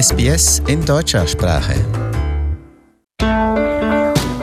SBS 0.00 0.62
in 0.68 0.84
deutscher 0.84 1.26
Sprache. 1.26 1.74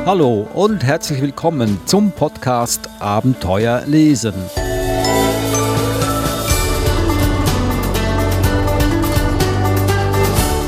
Hallo 0.06 0.50
und 0.54 0.84
herzlich 0.84 1.22
willkommen 1.22 1.80
zum 1.86 2.12
Podcast 2.12 2.90
Abenteuer 3.00 3.84
lesen. 3.86 4.34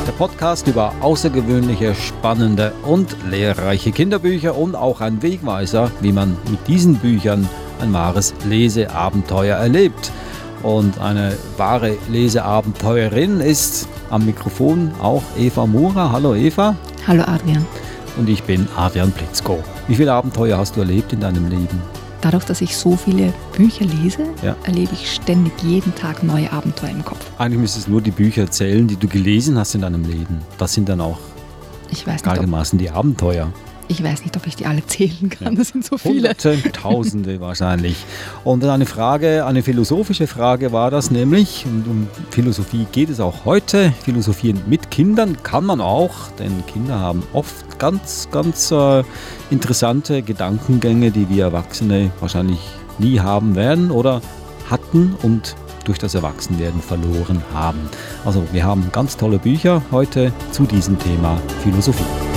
Der 0.08 0.14
Podcast 0.14 0.68
über 0.68 0.94
außergewöhnliche, 1.02 1.94
spannende 1.94 2.72
und 2.86 3.14
lehrreiche 3.30 3.92
Kinderbücher 3.92 4.56
und 4.56 4.76
auch 4.76 5.02
ein 5.02 5.22
Wegweiser, 5.22 5.92
wie 6.00 6.14
man 6.14 6.38
mit 6.50 6.66
diesen 6.66 6.96
Büchern 6.96 7.50
ein 7.82 7.92
wahres 7.92 8.34
Leseabenteuer 8.46 9.58
erlebt. 9.58 10.14
Und 10.64 10.98
eine 11.02 11.38
wahre 11.58 11.98
Leseabenteuerin 12.08 13.42
ist 13.42 13.90
am 14.10 14.26
Mikrofon 14.26 14.92
auch 15.02 15.24
Eva 15.38 15.66
Mura. 15.66 16.12
Hallo 16.12 16.36
Eva. 16.36 16.76
Hallo 17.06 17.24
Adrian. 17.24 17.66
Und 18.18 18.30
ich 18.30 18.44
bin 18.44 18.68
Adrian 18.76 19.12
Blitzko. 19.12 19.64
Wie 19.88 19.96
viele 19.96 20.14
Abenteuer 20.14 20.58
hast 20.58 20.76
du 20.76 20.82
erlebt 20.82 21.14
in 21.14 21.20
deinem 21.20 21.50
Leben? 21.50 21.82
Dadurch, 22.22 22.46
dass 22.46 22.62
ich 22.62 22.76
so 22.76 22.96
viele 22.96 23.32
Bücher 23.56 23.86
lese, 23.86 24.24
ja. 24.42 24.56
erlebe 24.64 24.94
ich 24.94 25.14
ständig 25.14 25.54
jeden 25.62 25.94
Tag 25.96 26.24
neue 26.24 26.52
Abenteuer 26.52 26.90
im 26.90 27.06
Kopf. 27.06 27.24
Eigentlich 27.38 27.60
müsstest 27.60 27.88
du 27.88 27.92
nur 27.92 28.02
die 28.02 28.12
Bücher 28.12 28.42
erzählen, 28.42 28.88
die 28.88 28.96
du 28.96 29.08
gelesen 29.08 29.58
hast 29.58 29.76
in 29.76 29.82
deinem 29.82 30.04
Leben. 30.04 30.42
Das 30.58 30.74
sind 30.74 30.90
dann 30.90 31.02
auch 31.02 31.20
ich 31.90 32.06
weiß 32.06 32.24
nicht, 32.24 32.82
die 32.82 32.90
Abenteuer. 32.90 33.52
Ich 33.90 34.04
weiß 34.04 34.24
nicht, 34.24 34.36
ob 34.36 34.46
ich 34.48 34.56
die 34.56 34.66
alle 34.66 34.86
zählen 34.86 35.30
kann. 35.30 35.56
Das 35.56 35.70
sind 35.70 35.86
so 35.86 35.98
viele. 35.98 36.36
Tausende 36.36 37.40
wahrscheinlich. 37.40 37.96
Und 38.44 38.64
eine 38.66 38.86
Frage, 38.86 39.46
eine 39.46 39.64
philosophische 39.64 40.28
Frage 40.28 40.72
war 40.72 40.92
das 40.92 41.10
nämlich. 41.10 41.66
Und 41.66 41.88
um 41.88 42.08
Philosophie 42.32 42.86
geht 42.92 43.10
es 43.10 43.20
auch 43.20 43.46
heute. 43.46 43.94
Philosophieren 44.04 44.62
mit 44.68 44.92
Kindern 44.92 45.42
kann 45.42 45.66
man 45.66 45.80
auch, 45.80 46.32
denn 46.38 46.66
Kinder 46.66 47.00
haben 47.00 47.24
oft 47.34 47.80
ganz, 47.80 48.28
ganz 48.32 48.72
äh, 48.72 49.04
interessante 49.50 50.22
Gedankengänge, 50.22 51.12
die 51.12 51.30
wir 51.30 51.46
Erwachsene 51.46 52.12
wahrscheinlich 52.20 52.60
nie 53.00 53.20
haben 53.20 53.56
werden 53.56 53.92
oder 53.92 54.22
hatten 54.70 55.16
und 55.22 55.56
durch 55.86 56.00
das 56.00 56.16
Erwachsenwerden 56.16 56.82
verloren 56.82 57.42
haben. 57.54 57.80
Also 58.26 58.44
wir 58.52 58.66
haben 58.66 58.90
ganz 58.92 59.16
tolle 59.16 59.40
Bücher 59.40 59.82
heute 59.92 60.34
zu 60.52 60.64
diesem 60.64 61.00
Thema 61.00 61.40
Philosophie. 61.64 62.37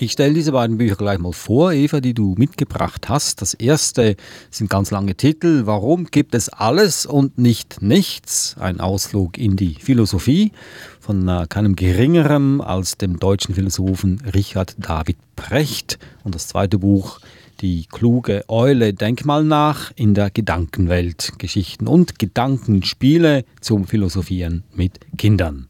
Ich 0.00 0.12
stelle 0.12 0.32
diese 0.32 0.52
beiden 0.52 0.78
Bücher 0.78 0.94
gleich 0.94 1.18
mal 1.18 1.32
vor, 1.32 1.72
Eva, 1.72 2.00
die 2.00 2.14
du 2.14 2.36
mitgebracht 2.38 3.08
hast. 3.08 3.42
Das 3.42 3.54
erste 3.54 4.14
sind 4.48 4.70
ganz 4.70 4.92
lange 4.92 5.16
Titel. 5.16 5.62
Warum 5.64 6.04
gibt 6.04 6.36
es 6.36 6.48
alles 6.48 7.04
und 7.04 7.36
nicht 7.36 7.82
nichts? 7.82 8.54
Ein 8.60 8.78
Ausflug 8.78 9.36
in 9.38 9.56
die 9.56 9.74
Philosophie 9.74 10.52
von 11.00 11.26
äh, 11.26 11.46
keinem 11.48 11.74
geringeren 11.74 12.60
als 12.60 12.96
dem 12.96 13.18
deutschen 13.18 13.56
Philosophen 13.56 14.22
Richard 14.32 14.76
David 14.78 15.16
Precht. 15.34 15.98
Und 16.22 16.36
das 16.36 16.46
zweite 16.46 16.78
Buch, 16.78 17.18
die 17.60 17.86
kluge 17.90 18.44
Eule, 18.46 18.94
denk 18.94 19.24
mal 19.24 19.42
nach 19.42 19.90
in 19.96 20.14
der 20.14 20.30
Gedankenwelt. 20.30 21.32
Geschichten 21.38 21.88
und 21.88 22.20
Gedankenspiele 22.20 23.44
zum 23.60 23.88
Philosophieren 23.88 24.62
mit 24.76 25.00
Kindern. 25.16 25.66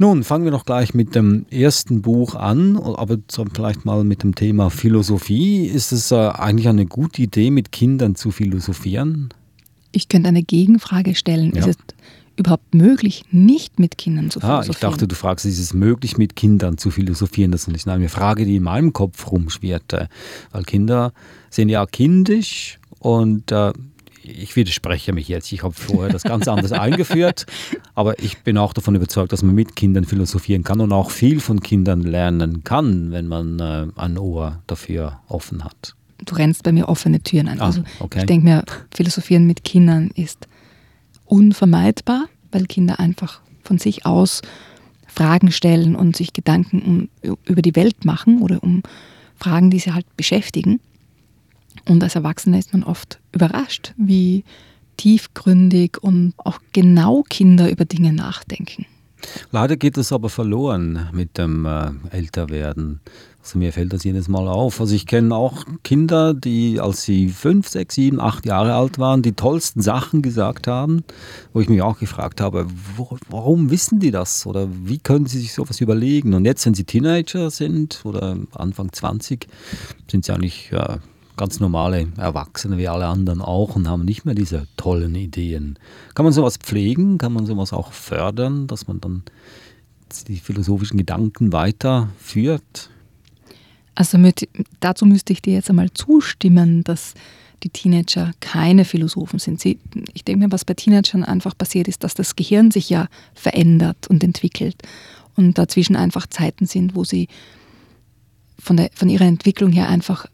Nun, 0.00 0.22
fangen 0.22 0.44
wir 0.44 0.52
noch 0.52 0.64
gleich 0.64 0.94
mit 0.94 1.16
dem 1.16 1.44
ersten 1.50 2.02
Buch 2.02 2.36
an, 2.36 2.76
aber 2.76 3.18
vielleicht 3.52 3.84
mal 3.84 4.04
mit 4.04 4.22
dem 4.22 4.36
Thema 4.36 4.70
Philosophie. 4.70 5.66
Ist 5.66 5.90
es 5.90 6.12
äh, 6.12 6.14
eigentlich 6.14 6.68
eine 6.68 6.86
gute 6.86 7.20
Idee, 7.20 7.50
mit 7.50 7.72
Kindern 7.72 8.14
zu 8.14 8.30
philosophieren? 8.30 9.30
Ich 9.90 10.08
könnte 10.08 10.28
eine 10.28 10.44
Gegenfrage 10.44 11.16
stellen. 11.16 11.52
Ja. 11.52 11.66
Ist 11.66 11.68
es 11.68 11.76
überhaupt 12.36 12.72
möglich, 12.74 13.24
nicht 13.32 13.80
mit 13.80 13.98
Kindern 13.98 14.30
zu 14.30 14.38
philosophieren? 14.38 14.68
Ah, 14.68 14.72
ich 14.72 14.78
dachte, 14.78 15.08
du 15.08 15.16
fragst, 15.16 15.44
ist 15.44 15.58
es 15.58 15.74
möglich, 15.74 16.16
mit 16.16 16.36
Kindern 16.36 16.78
zu 16.78 16.92
philosophieren? 16.92 17.50
Das 17.50 17.66
ist 17.66 17.88
eine 17.88 18.08
Frage, 18.08 18.44
die 18.44 18.56
in 18.56 18.62
meinem 18.62 18.92
Kopf 18.92 19.32
rumschwirrte. 19.32 20.08
Weil 20.52 20.62
Kinder 20.62 21.12
sind 21.50 21.70
ja 21.70 21.84
kindisch 21.86 22.78
und 23.00 23.50
äh, 23.50 23.72
ich 24.28 24.56
widerspreche 24.56 25.12
mich 25.12 25.28
jetzt. 25.28 25.50
Ich 25.52 25.62
habe 25.62 25.74
vorher 25.74 26.12
das 26.12 26.22
ganz 26.22 26.48
anders 26.48 26.72
eingeführt, 26.72 27.46
aber 27.94 28.18
ich 28.22 28.38
bin 28.38 28.58
auch 28.58 28.72
davon 28.72 28.94
überzeugt, 28.94 29.32
dass 29.32 29.42
man 29.42 29.54
mit 29.54 29.76
Kindern 29.76 30.04
philosophieren 30.04 30.64
kann 30.64 30.80
und 30.80 30.92
auch 30.92 31.10
viel 31.10 31.40
von 31.40 31.60
Kindern 31.60 32.02
lernen 32.02 32.64
kann, 32.64 33.10
wenn 33.10 33.26
man 33.26 33.58
äh, 33.58 33.86
ein 33.96 34.18
Ohr 34.18 34.62
dafür 34.66 35.20
offen 35.28 35.64
hat. 35.64 35.94
Du 36.24 36.34
rennst 36.34 36.62
bei 36.64 36.72
mir 36.72 36.88
offene 36.88 37.20
Türen 37.20 37.48
ein. 37.48 37.60
Ah, 37.60 37.66
also 37.66 37.82
okay. 38.00 38.20
ich 38.20 38.26
denke 38.26 38.44
mir, 38.44 38.64
philosophieren 38.92 39.46
mit 39.46 39.64
Kindern 39.64 40.10
ist 40.14 40.48
unvermeidbar, 41.24 42.26
weil 42.50 42.66
Kinder 42.66 42.98
einfach 42.98 43.40
von 43.62 43.78
sich 43.78 44.04
aus 44.04 44.42
Fragen 45.06 45.50
stellen 45.52 45.94
und 45.94 46.16
sich 46.16 46.32
Gedanken 46.32 47.08
um, 47.22 47.38
über 47.44 47.62
die 47.62 47.76
Welt 47.76 48.04
machen 48.04 48.42
oder 48.42 48.62
um 48.62 48.82
Fragen, 49.36 49.70
die 49.70 49.78
sie 49.78 49.92
halt 49.92 50.06
beschäftigen. 50.16 50.80
Und 51.88 52.02
als 52.02 52.14
Erwachsener 52.14 52.58
ist 52.58 52.72
man 52.72 52.84
oft 52.84 53.18
überrascht, 53.32 53.94
wie 53.96 54.44
tiefgründig 54.98 55.98
und 56.02 56.34
auch 56.36 56.58
genau 56.72 57.24
Kinder 57.28 57.70
über 57.70 57.84
Dinge 57.84 58.12
nachdenken. 58.12 58.86
Leider 59.50 59.76
geht 59.76 59.96
es 59.96 60.12
aber 60.12 60.28
verloren 60.28 61.08
mit 61.12 61.38
dem 61.38 61.64
äh, 61.64 61.90
Älterwerden. 62.10 63.00
Also 63.40 63.58
mir 63.58 63.72
fällt 63.72 63.92
das 63.92 64.04
jedes 64.04 64.28
Mal 64.28 64.46
auf. 64.46 64.80
Also 64.80 64.94
ich 64.94 65.06
kenne 65.06 65.34
auch 65.34 65.64
Kinder, 65.82 66.34
die, 66.34 66.80
als 66.80 67.02
sie 67.02 67.28
fünf, 67.28 67.68
sechs, 67.68 67.94
sieben, 67.94 68.20
acht 68.20 68.44
Jahre 68.46 68.74
alt 68.74 68.98
waren, 68.98 69.22
die 69.22 69.32
tollsten 69.32 69.80
Sachen 69.80 70.22
gesagt 70.22 70.66
haben, 70.66 71.02
wo 71.52 71.60
ich 71.60 71.68
mich 71.68 71.82
auch 71.82 71.98
gefragt 71.98 72.40
habe, 72.40 72.66
wo, 72.96 73.16
warum 73.30 73.70
wissen 73.70 74.00
die 74.00 74.10
das 74.10 74.46
oder 74.46 74.68
wie 74.84 74.98
können 74.98 75.26
sie 75.26 75.38
sich 75.38 75.54
sowas 75.54 75.80
überlegen? 75.80 76.34
Und 76.34 76.44
jetzt, 76.44 76.66
wenn 76.66 76.74
sie 76.74 76.84
Teenager 76.84 77.50
sind 77.50 78.02
oder 78.04 78.36
Anfang 78.52 78.92
20, 78.92 79.48
sind 80.10 80.26
sie 80.26 80.32
eigentlich 80.32 80.70
ja, 80.70 80.98
ganz 81.38 81.60
normale 81.60 82.08
Erwachsene 82.18 82.76
wie 82.76 82.88
alle 82.88 83.06
anderen 83.06 83.40
auch 83.40 83.76
und 83.76 83.88
haben 83.88 84.04
nicht 84.04 84.26
mehr 84.26 84.34
diese 84.34 84.66
tollen 84.76 85.14
Ideen. 85.14 85.78
Kann 86.14 86.24
man 86.24 86.34
sowas 86.34 86.58
pflegen? 86.58 87.16
Kann 87.16 87.32
man 87.32 87.46
sowas 87.46 87.72
auch 87.72 87.92
fördern, 87.92 88.66
dass 88.66 88.86
man 88.86 89.00
dann 89.00 89.22
die 90.26 90.36
philosophischen 90.36 90.98
Gedanken 90.98 91.52
weiterführt? 91.52 92.90
Also 93.94 94.18
mit, 94.18 94.48
dazu 94.80 95.06
müsste 95.06 95.32
ich 95.32 95.40
dir 95.40 95.54
jetzt 95.54 95.70
einmal 95.70 95.90
zustimmen, 95.92 96.84
dass 96.84 97.14
die 97.62 97.70
Teenager 97.70 98.32
keine 98.40 98.84
Philosophen 98.84 99.38
sind. 99.38 99.60
Sie, 99.60 99.78
ich 100.14 100.24
denke 100.24 100.44
mir, 100.44 100.52
was 100.52 100.64
bei 100.64 100.74
Teenagern 100.74 101.24
einfach 101.24 101.56
passiert 101.56 101.88
ist, 101.88 102.04
dass 102.04 102.14
das 102.14 102.36
Gehirn 102.36 102.70
sich 102.70 102.90
ja 102.90 103.08
verändert 103.34 104.06
und 104.08 104.22
entwickelt 104.22 104.76
und 105.36 105.58
dazwischen 105.58 105.96
einfach 105.96 106.26
Zeiten 106.26 106.66
sind, 106.66 106.94
wo 106.94 107.04
sie 107.04 107.28
von, 108.58 108.76
der, 108.76 108.90
von 108.94 109.08
ihrer 109.08 109.24
Entwicklung 109.24 109.72
her 109.72 109.88
einfach 109.88 110.26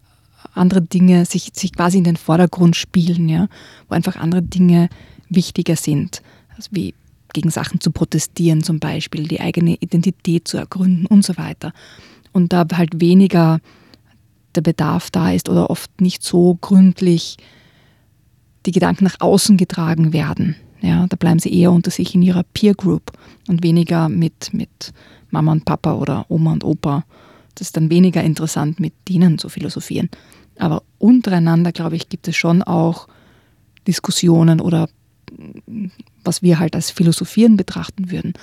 andere 0.55 0.83
Dinge 0.83 1.25
sich, 1.25 1.51
sich 1.55 1.73
quasi 1.73 1.99
in 1.99 2.05
den 2.05 2.17
Vordergrund 2.17 2.77
spielen, 2.77 3.29
ja, 3.29 3.49
wo 3.89 3.95
einfach 3.95 4.17
andere 4.17 4.43
Dinge 4.43 4.89
wichtiger 5.29 5.77
sind, 5.77 6.23
also 6.57 6.71
wie 6.73 6.95
gegen 7.33 7.51
Sachen 7.51 7.81
zu 7.81 7.91
protestieren 7.91 8.63
zum 8.63 8.79
Beispiel, 8.79 9.27
die 9.27 9.41
eigene 9.41 9.75
Identität 9.75 10.49
zu 10.49 10.57
ergründen 10.57 11.07
und 11.07 11.25
so 11.25 11.37
weiter. 11.37 11.73
Und 12.33 12.53
da 12.53 12.65
halt 12.73 13.01
weniger 13.01 13.61
der 14.55 14.63
Bedarf 14.63 15.11
da 15.11 15.33
ist 15.33 15.49
oder 15.49 15.69
oft 15.69 16.01
nicht 16.01 16.23
so 16.23 16.57
gründlich 16.61 17.37
die 18.67 18.73
Gedanken 18.73 19.05
nach 19.05 19.21
außen 19.21 19.57
getragen 19.57 20.13
werden. 20.13 20.57
Ja, 20.81 21.07
da 21.09 21.17
bleiben 21.17 21.39
sie 21.39 21.53
eher 21.53 21.73
unter 21.73 21.91
sich 21.91 22.15
in 22.15 22.23
ihrer 22.23 22.43
Peer 22.43 22.75
Group 22.75 23.13
und 23.49 23.63
weniger 23.63 24.09
mit, 24.09 24.53
mit 24.53 24.93
Mama 25.31 25.53
und 25.53 25.65
Papa 25.65 25.95
oder 25.95 26.27
Oma 26.29 26.53
und 26.53 26.65
Opa. 26.65 27.05
Das 27.55 27.69
ist 27.69 27.77
dann 27.77 27.91
weniger 27.91 28.23
interessant, 28.23 28.81
mit 28.81 28.93
denen 29.09 29.39
zu 29.39 29.49
philosophieren. 29.49 30.11
Aber 30.59 30.83
untereinander, 30.99 31.73
glaube 31.73 31.97
ich, 31.97 32.09
gibt 32.09 32.29
es 32.29 32.37
schon 32.37 32.63
auch 32.63 33.09
Diskussionen 33.87 34.61
oder 34.61 34.89
was 36.23 36.43
wir 36.43 36.59
halt 36.59 36.75
als 36.75 36.91
Philosophieren 36.91 37.57
betrachten 37.57 38.11
würden. 38.11 38.35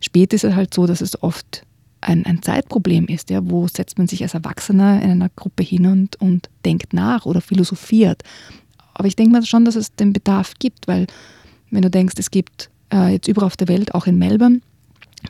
Später 0.00 0.36
ist 0.36 0.44
es 0.44 0.54
halt 0.54 0.72
so, 0.72 0.86
dass 0.86 1.00
es 1.00 1.20
oft 1.22 1.64
ein, 2.00 2.24
ein 2.26 2.42
Zeitproblem 2.42 3.06
ist. 3.06 3.30
Ja, 3.30 3.40
wo 3.42 3.66
setzt 3.66 3.98
man 3.98 4.06
sich 4.06 4.22
als 4.22 4.34
Erwachsener 4.34 5.02
in 5.02 5.10
einer 5.10 5.28
Gruppe 5.30 5.62
hin 5.62 5.86
und, 5.86 6.16
und 6.16 6.48
denkt 6.64 6.92
nach 6.92 7.26
oder 7.26 7.40
philosophiert. 7.40 8.22
Aber 8.94 9.08
ich 9.08 9.16
denke 9.16 9.32
mal 9.32 9.44
schon, 9.44 9.64
dass 9.64 9.76
es 9.76 9.94
den 9.94 10.12
Bedarf 10.12 10.54
gibt, 10.58 10.88
weil 10.88 11.06
wenn 11.70 11.82
du 11.82 11.90
denkst, 11.90 12.14
es 12.18 12.30
gibt 12.30 12.70
äh, 12.92 13.12
jetzt 13.12 13.28
überall 13.28 13.46
auf 13.46 13.56
der 13.56 13.68
Welt, 13.68 13.94
auch 13.94 14.06
in 14.06 14.18
Melbourne, 14.18 14.60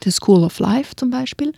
die 0.05 0.11
School 0.11 0.45
of 0.45 0.59
Life 0.59 0.95
zum 0.97 1.11
Beispiel, 1.11 1.53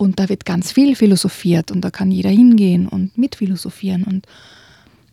und 0.00 0.18
da 0.18 0.30
wird 0.30 0.46
ganz 0.46 0.72
viel 0.72 0.96
philosophiert 0.96 1.70
und 1.70 1.82
da 1.82 1.90
kann 1.90 2.10
jeder 2.10 2.30
hingehen 2.30 2.88
und 2.88 3.18
mitphilosophieren. 3.18 4.04
Und 4.04 4.26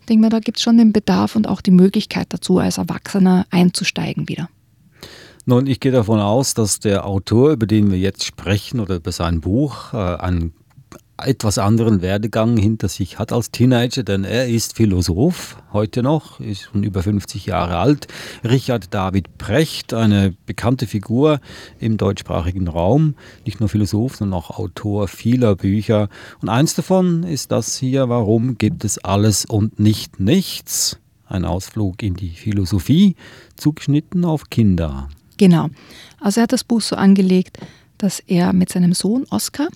ich 0.00 0.06
denke 0.06 0.22
mal, 0.22 0.30
da 0.30 0.38
gibt 0.38 0.56
es 0.56 0.62
schon 0.62 0.78
den 0.78 0.94
Bedarf 0.94 1.36
und 1.36 1.46
auch 1.46 1.60
die 1.60 1.70
Möglichkeit 1.70 2.28
dazu, 2.30 2.56
als 2.56 2.78
Erwachsener 2.78 3.44
einzusteigen 3.50 4.30
wieder. 4.30 4.48
Nun, 5.44 5.66
ich 5.66 5.80
gehe 5.80 5.92
davon 5.92 6.20
aus, 6.20 6.54
dass 6.54 6.80
der 6.80 7.04
Autor, 7.04 7.50
über 7.52 7.66
den 7.66 7.90
wir 7.90 7.98
jetzt 7.98 8.24
sprechen, 8.24 8.80
oder 8.80 8.96
über 8.96 9.12
sein 9.12 9.42
Buch, 9.42 9.92
äh, 9.92 9.96
ein 9.96 10.54
etwas 11.18 11.58
anderen 11.58 12.00
Werdegang 12.00 12.56
hinter 12.56 12.88
sich 12.88 13.18
hat 13.18 13.32
als 13.32 13.50
Teenager, 13.50 14.02
denn 14.02 14.24
er 14.24 14.48
ist 14.48 14.76
Philosoph, 14.76 15.56
heute 15.72 16.02
noch, 16.02 16.38
ist 16.40 16.62
schon 16.62 16.84
über 16.84 17.02
50 17.02 17.46
Jahre 17.46 17.78
alt. 17.78 18.06
Richard 18.44 18.94
David 18.94 19.36
Precht, 19.36 19.92
eine 19.94 20.34
bekannte 20.46 20.86
Figur 20.86 21.40
im 21.80 21.96
deutschsprachigen 21.96 22.68
Raum, 22.68 23.14
nicht 23.44 23.58
nur 23.60 23.68
Philosoph, 23.68 24.16
sondern 24.16 24.38
auch 24.38 24.58
Autor 24.58 25.08
vieler 25.08 25.56
Bücher. 25.56 26.08
Und 26.40 26.48
eins 26.48 26.74
davon 26.74 27.24
ist 27.24 27.50
das 27.50 27.76
hier, 27.76 28.08
warum 28.08 28.56
gibt 28.56 28.84
es 28.84 28.98
alles 28.98 29.44
und 29.44 29.80
nicht 29.80 30.20
nichts? 30.20 30.98
Ein 31.26 31.44
Ausflug 31.44 32.02
in 32.02 32.14
die 32.14 32.30
Philosophie, 32.30 33.16
zugeschnitten 33.56 34.24
auf 34.24 34.48
Kinder. 34.50 35.08
Genau. 35.36 35.68
Also 36.20 36.40
er 36.40 36.44
hat 36.44 36.52
das 36.52 36.64
Buch 36.64 36.80
so 36.80 36.96
angelegt, 36.96 37.58
dass 37.98 38.20
er 38.20 38.52
mit 38.52 38.70
seinem 38.70 38.94
Sohn 38.94 39.24
Oskar 39.30 39.68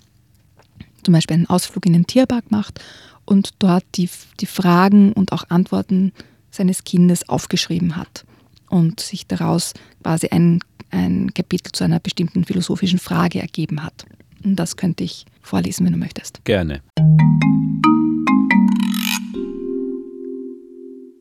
zum 1.02 1.12
Beispiel 1.12 1.34
einen 1.34 1.46
Ausflug 1.46 1.86
in 1.86 1.92
den 1.92 2.06
Tierpark 2.06 2.50
macht 2.50 2.80
und 3.24 3.50
dort 3.58 3.84
die, 3.94 4.08
die 4.40 4.46
Fragen 4.46 5.12
und 5.12 5.32
auch 5.32 5.44
Antworten 5.50 6.12
seines 6.50 6.84
Kindes 6.84 7.28
aufgeschrieben 7.28 7.96
hat 7.96 8.24
und 8.68 9.00
sich 9.00 9.26
daraus 9.26 9.74
quasi 10.02 10.28
ein, 10.28 10.60
ein 10.90 11.32
Kapitel 11.34 11.72
zu 11.72 11.84
einer 11.84 12.00
bestimmten 12.00 12.44
philosophischen 12.44 12.98
Frage 12.98 13.40
ergeben 13.40 13.82
hat. 13.82 14.04
Und 14.44 14.56
das 14.56 14.76
könnte 14.76 15.04
ich 15.04 15.26
vorlesen, 15.40 15.86
wenn 15.86 15.92
du 15.92 15.98
möchtest. 15.98 16.44
Gerne. 16.44 16.82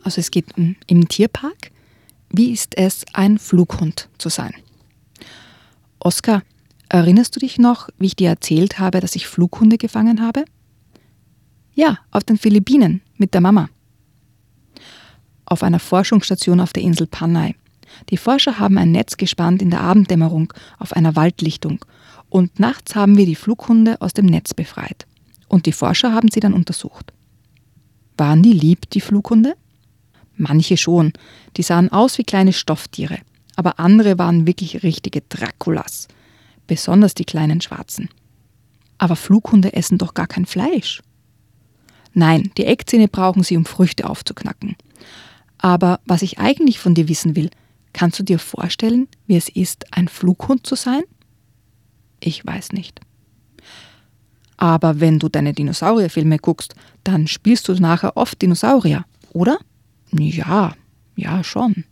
Also 0.04 0.20
es 0.20 0.32
geht 0.32 0.46
im 0.88 1.08
Tierpark. 1.08 1.72
Wie 2.30 2.52
ist 2.52 2.78
es, 2.78 3.06
ein 3.14 3.38
Flughund 3.38 4.10
zu 4.18 4.30
sein? 4.30 4.54
Oskar, 6.00 6.44
erinnerst 6.92 7.36
du 7.36 7.40
dich 7.40 7.58
noch, 7.58 7.90
wie 7.98 8.08
ich 8.08 8.16
dir 8.16 8.30
erzählt 8.30 8.80
habe, 8.80 9.00
dass 9.00 9.16
ich 9.16 9.28
Flughunde 9.28 9.78
gefangen 9.78 10.22
habe? 10.22 10.46
Ja, 11.74 12.00
auf 12.12 12.24
den 12.24 12.38
Philippinen 12.38 13.02
mit 13.18 13.34
der 13.34 13.42
Mama. 13.42 13.70
Auf 15.46 15.64
einer 15.64 15.80
Forschungsstation 15.80 16.60
auf 16.60 16.74
der 16.74 16.84
Insel 16.84 17.08
Panay. 17.08 17.56
Die 18.10 18.18
Forscher 18.18 18.60
haben 18.60 18.78
ein 18.78 18.92
Netz 18.92 19.18
gespannt 19.18 19.62
in 19.62 19.70
der 19.70 19.82
Abenddämmerung 19.82 20.54
auf 20.80 20.94
einer 20.94 21.16
Waldlichtung 21.16 21.84
und 22.30 22.60
nachts 22.60 22.96
haben 22.96 23.18
wir 23.18 23.26
die 23.26 23.36
Flughunde 23.36 24.02
aus 24.02 24.14
dem 24.14 24.26
Netz 24.26 24.54
befreit. 24.54 25.06
Und 25.48 25.66
die 25.66 25.74
Forscher 25.74 26.14
haben 26.14 26.30
sie 26.32 26.40
dann 26.40 26.54
untersucht. 26.54 27.14
Waren 28.18 28.44
die 28.44 28.54
lieb, 28.54 28.90
die 28.90 29.02
Flughunde? 29.02 29.56
Manche 30.36 30.78
schon. 30.78 31.14
Die 31.58 31.64
sahen 31.64 31.92
aus 31.92 32.18
wie 32.18 32.24
kleine 32.24 32.54
Stofftiere. 32.54 33.20
Aber 33.56 33.80
andere 33.80 34.18
waren 34.18 34.48
wirklich 34.48 34.84
richtige 34.84 35.22
Draculas. 35.22 36.08
Besonders 36.72 37.14
die 37.14 37.26
kleinen 37.26 37.60
Schwarzen. 37.60 38.08
Aber 38.98 39.18
Flughunde 39.18 39.74
essen 39.74 39.98
doch 39.98 40.14
gar 40.14 40.26
kein 40.26 40.46
Fleisch. 40.46 41.04
Nein, 42.14 42.50
die 42.56 42.64
Eckzähne 42.64 43.10
brauchen 43.10 43.44
sie, 43.44 43.58
um 43.58 43.66
Früchte 43.66 44.10
aufzuknacken. 44.10 44.78
Aber 45.58 46.00
was 46.06 46.22
ich 46.22 46.40
eigentlich 46.40 46.80
von 46.80 46.96
dir 46.96 47.10
wissen 47.10 47.36
will, 47.36 47.50
kannst 47.92 48.20
du 48.20 48.24
dir 48.24 48.40
vorstellen, 48.40 49.10
wie 49.28 49.36
es 49.36 49.50
ist, 49.50 49.86
ein 49.92 50.08
Flughund 50.08 50.66
zu 50.66 50.76
sein? 50.76 51.04
Ich 52.22 52.46
weiß 52.46 52.72
nicht. 52.72 53.02
Aber 54.56 55.02
wenn 55.02 55.20
du 55.20 55.28
deine 55.28 55.52
Dinosaurierfilme 55.52 56.38
guckst, 56.38 56.74
dann 57.04 57.28
spielst 57.28 57.68
du 57.68 57.74
nachher 57.74 58.16
oft 58.16 58.42
Dinosaurier, 58.42 59.04
oder? 59.34 59.58
Ja, 60.14 60.74
ja 61.18 61.44
schon. 61.44 61.84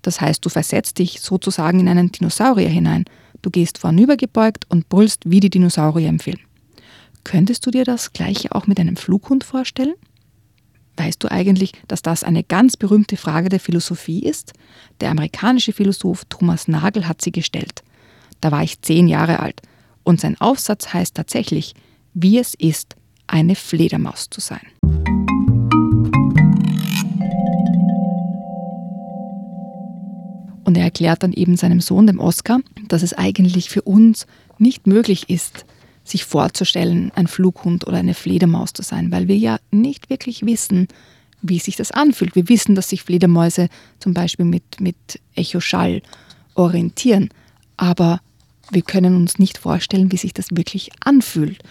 Das 0.00 0.22
heißt, 0.22 0.42
du 0.42 0.48
versetzt 0.48 1.00
dich 1.00 1.20
sozusagen 1.20 1.80
in 1.80 1.88
einen 1.88 2.10
Dinosaurier 2.10 2.70
hinein. 2.70 3.04
Du 3.48 3.52
gehst 3.52 3.78
vornübergebeugt 3.78 4.66
und 4.68 4.90
brüllst 4.90 5.22
wie 5.24 5.40
die 5.40 5.48
Dinosaurier 5.48 6.10
im 6.10 6.18
Film. 6.18 6.36
Könntest 7.24 7.64
du 7.64 7.70
dir 7.70 7.84
das 7.84 8.12
gleiche 8.12 8.54
auch 8.54 8.66
mit 8.66 8.78
einem 8.78 8.96
Flughund 8.96 9.42
vorstellen? 9.42 9.94
Weißt 10.98 11.24
du 11.24 11.30
eigentlich, 11.30 11.72
dass 11.86 12.02
das 12.02 12.24
eine 12.24 12.44
ganz 12.44 12.76
berühmte 12.76 13.16
Frage 13.16 13.48
der 13.48 13.58
Philosophie 13.58 14.18
ist? 14.18 14.52
Der 15.00 15.10
amerikanische 15.10 15.72
Philosoph 15.72 16.26
Thomas 16.26 16.68
Nagel 16.68 17.08
hat 17.08 17.22
sie 17.22 17.32
gestellt. 17.32 17.82
Da 18.42 18.52
war 18.52 18.62
ich 18.62 18.82
zehn 18.82 19.08
Jahre 19.08 19.40
alt 19.40 19.62
und 20.02 20.20
sein 20.20 20.38
Aufsatz 20.38 20.92
heißt 20.92 21.14
tatsächlich, 21.14 21.72
wie 22.12 22.38
es 22.38 22.52
ist, 22.52 22.96
eine 23.28 23.54
Fledermaus 23.54 24.28
zu 24.28 24.42
sein. 24.42 24.60
Und 30.64 30.76
er 30.76 30.84
erklärt 30.84 31.22
dann 31.22 31.32
eben 31.32 31.56
seinem 31.56 31.80
Sohn, 31.80 32.06
dem 32.06 32.20
Oscar, 32.20 32.60
dass 32.88 33.02
es 33.02 33.12
eigentlich 33.12 33.70
für 33.70 33.82
uns 33.82 34.26
nicht 34.58 34.86
möglich 34.86 35.30
ist, 35.30 35.64
sich 36.04 36.24
vorzustellen, 36.24 37.12
ein 37.14 37.26
Flughund 37.26 37.86
oder 37.86 37.98
eine 37.98 38.14
Fledermaus 38.14 38.72
zu 38.72 38.82
sein, 38.82 39.12
weil 39.12 39.28
wir 39.28 39.36
ja 39.36 39.58
nicht 39.70 40.10
wirklich 40.10 40.44
wissen, 40.44 40.88
wie 41.42 41.58
sich 41.58 41.76
das 41.76 41.90
anfühlt. 41.90 42.34
Wir 42.34 42.48
wissen, 42.48 42.74
dass 42.74 42.88
sich 42.88 43.02
Fledermäuse 43.02 43.68
zum 44.00 44.14
Beispiel 44.14 44.46
mit, 44.46 44.80
mit 44.80 44.96
Echoschall 45.34 46.02
orientieren, 46.54 47.28
aber 47.76 48.20
wir 48.70 48.82
können 48.82 49.14
uns 49.14 49.38
nicht 49.38 49.58
vorstellen, 49.58 50.12
wie 50.12 50.16
sich 50.16 50.34
das 50.34 50.48
wirklich 50.50 50.90
anfühlt. 51.00 51.62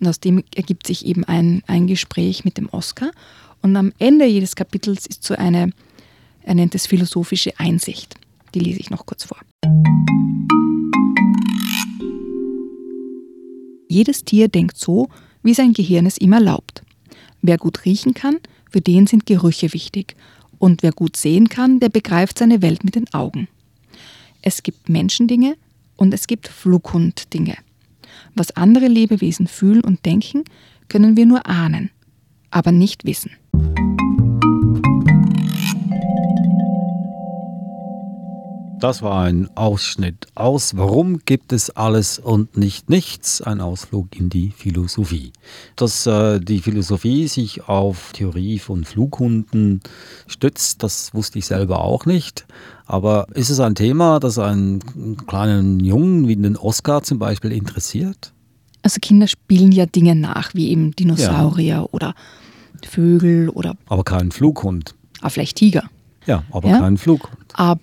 Und 0.00 0.08
aus 0.08 0.20
dem 0.20 0.42
ergibt 0.54 0.86
sich 0.86 1.04
eben 1.06 1.24
ein, 1.24 1.62
ein 1.66 1.86
Gespräch 1.86 2.44
mit 2.44 2.56
dem 2.56 2.68
Oscar. 2.70 3.10
Und 3.62 3.76
am 3.76 3.92
Ende 3.98 4.24
jedes 4.24 4.56
Kapitels 4.56 5.06
ist 5.06 5.22
so 5.22 5.34
eine, 5.34 5.72
er 6.42 6.54
nennt 6.54 6.74
es 6.74 6.86
philosophische 6.86 7.58
Einsicht. 7.58 8.16
Die 8.54 8.60
lese 8.60 8.80
ich 8.80 8.90
noch 8.90 9.06
kurz 9.06 9.24
vor. 9.24 9.38
Jedes 13.90 14.24
Tier 14.24 14.46
denkt 14.46 14.78
so, 14.78 15.08
wie 15.42 15.52
sein 15.52 15.72
Gehirn 15.72 16.06
es 16.06 16.16
ihm 16.16 16.32
erlaubt. 16.32 16.84
Wer 17.42 17.58
gut 17.58 17.84
riechen 17.84 18.14
kann, 18.14 18.36
für 18.70 18.80
den 18.80 19.08
sind 19.08 19.26
Gerüche 19.26 19.72
wichtig. 19.72 20.14
Und 20.58 20.84
wer 20.84 20.92
gut 20.92 21.16
sehen 21.16 21.48
kann, 21.48 21.80
der 21.80 21.88
begreift 21.88 22.38
seine 22.38 22.62
Welt 22.62 22.84
mit 22.84 22.94
den 22.94 23.12
Augen. 23.12 23.48
Es 24.42 24.62
gibt 24.62 24.88
Menschendinge 24.88 25.56
und 25.96 26.14
es 26.14 26.28
gibt 26.28 26.46
Flughunddinge. 26.46 27.56
Was 28.36 28.52
andere 28.52 28.86
Lebewesen 28.86 29.48
fühlen 29.48 29.80
und 29.80 30.06
denken, 30.06 30.44
können 30.88 31.16
wir 31.16 31.26
nur 31.26 31.46
ahnen, 31.48 31.90
aber 32.52 32.70
nicht 32.70 33.04
wissen. 33.04 33.32
Das 38.80 39.02
war 39.02 39.24
ein 39.24 39.54
Ausschnitt 39.58 40.28
aus 40.34 40.74
Warum 40.74 41.18
gibt 41.26 41.52
es 41.52 41.68
alles 41.68 42.18
und 42.18 42.56
nicht 42.56 42.88
nichts? 42.88 43.42
Ein 43.42 43.60
Ausflug 43.60 44.16
in 44.18 44.30
die 44.30 44.52
Philosophie. 44.56 45.34
Dass 45.76 46.06
äh, 46.06 46.40
die 46.40 46.60
Philosophie 46.60 47.28
sich 47.28 47.68
auf 47.68 48.12
Theorie 48.14 48.58
von 48.58 48.84
Flughunden 48.84 49.82
stützt, 50.26 50.82
das 50.82 51.12
wusste 51.12 51.38
ich 51.38 51.44
selber 51.44 51.84
auch 51.84 52.06
nicht. 52.06 52.46
Aber 52.86 53.26
ist 53.34 53.50
es 53.50 53.60
ein 53.60 53.74
Thema, 53.74 54.18
das 54.18 54.38
einen 54.38 54.80
kleinen 55.26 55.80
Jungen 55.80 56.26
wie 56.26 56.36
den 56.36 56.56
Oscar 56.56 57.02
zum 57.02 57.18
Beispiel 57.18 57.52
interessiert? 57.52 58.32
Also 58.80 58.96
Kinder 58.98 59.28
spielen 59.28 59.72
ja 59.72 59.84
Dinge 59.84 60.14
nach, 60.14 60.54
wie 60.54 60.70
eben 60.70 60.92
Dinosaurier 60.92 61.66
ja. 61.66 61.86
oder 61.90 62.14
Vögel 62.82 63.50
oder. 63.50 63.76
Aber 63.88 64.04
kein 64.04 64.30
Flughund. 64.32 64.94
Ah, 65.20 65.28
vielleicht 65.28 65.58
Tiger. 65.58 65.84
Ja, 66.24 66.44
aber 66.50 66.70
ja? 66.70 66.78
kein 66.78 66.96
Flughund. 66.96 67.36
Aber 67.52 67.78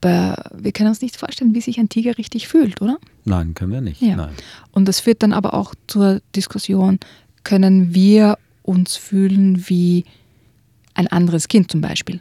aber 0.00 0.50
wir 0.54 0.72
können 0.72 0.88
uns 0.88 1.00
nicht 1.00 1.16
vorstellen, 1.16 1.54
wie 1.54 1.60
sich 1.60 1.78
ein 1.78 1.88
Tiger 1.88 2.16
richtig 2.18 2.48
fühlt, 2.48 2.80
oder? 2.80 2.98
Nein, 3.24 3.54
können 3.54 3.72
wir 3.72 3.80
nicht. 3.80 4.00
Ja. 4.00 4.16
Nein. 4.16 4.34
Und 4.70 4.86
das 4.86 5.00
führt 5.00 5.22
dann 5.22 5.32
aber 5.32 5.54
auch 5.54 5.74
zur 5.86 6.20
Diskussion, 6.34 6.98
können 7.44 7.94
wir 7.94 8.38
uns 8.62 8.96
fühlen 8.96 9.68
wie 9.68 10.04
ein 10.94 11.06
anderes 11.06 11.48
Kind 11.48 11.70
zum 11.70 11.80
Beispiel? 11.80 12.20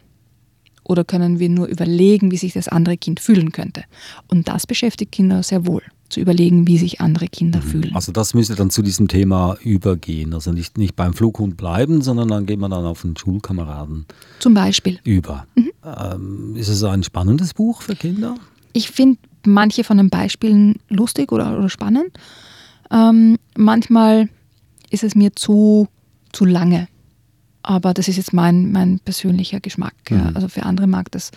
Oder 0.83 1.03
können 1.03 1.39
wir 1.39 1.49
nur 1.49 1.67
überlegen, 1.67 2.31
wie 2.31 2.37
sich 2.37 2.53
das 2.53 2.67
andere 2.67 2.97
Kind 2.97 3.19
fühlen 3.19 3.51
könnte? 3.51 3.83
Und 4.27 4.47
das 4.47 4.67
beschäftigt 4.67 5.11
Kinder 5.11 5.41
sehr 5.41 5.65
wohl 5.65 5.81
zu 6.09 6.19
überlegen, 6.19 6.67
wie 6.67 6.77
sich 6.77 7.01
andere 7.01 7.27
Kinder 7.27 7.59
mhm. 7.59 7.63
fühlen. 7.63 7.95
Also 7.95 8.11
das 8.11 8.35
müsste 8.35 8.53
dann 8.53 8.69
zu 8.69 8.83
diesem 8.83 9.07
Thema 9.07 9.57
übergehen. 9.63 10.35
Also 10.35 10.51
nicht, 10.51 10.77
nicht 10.77 10.95
beim 10.95 11.13
Flughund 11.13 11.57
bleiben, 11.57 12.01
sondern 12.01 12.27
dann 12.27 12.45
geht 12.45 12.59
man 12.59 12.69
dann 12.69 12.85
auf 12.85 13.01
den 13.01 13.17
Schulkameraden. 13.17 14.05
Zum 14.39 14.53
Beispiel. 14.53 14.99
Über. 15.03 15.47
Mhm. 15.55 15.71
Ähm, 15.85 16.55
ist 16.55 16.69
es 16.69 16.83
ein 16.83 17.03
spannendes 17.03 17.53
Buch 17.53 17.81
für 17.81 17.95
Kinder? 17.95 18.35
Ich 18.73 18.89
finde 18.89 19.19
manche 19.45 19.83
von 19.83 19.97
den 19.97 20.09
Beispielen 20.09 20.79
lustig 20.89 21.31
oder, 21.31 21.57
oder 21.57 21.69
spannend. 21.69 22.17
Ähm, 22.91 23.37
manchmal 23.55 24.29
ist 24.89 25.03
es 25.03 25.15
mir 25.15 25.35
zu, 25.35 25.87
zu 26.31 26.45
lange. 26.45 26.87
Aber 27.61 27.93
das 27.93 28.07
ist 28.07 28.17
jetzt 28.17 28.33
mein, 28.33 28.71
mein 28.71 28.99
persönlicher 28.99 29.59
Geschmack. 29.59 29.95
Mhm. 30.09 30.17
Ja. 30.17 30.31
Also 30.33 30.47
für 30.47 30.63
andere 30.63 30.87
mag 30.87 31.11
das 31.11 31.31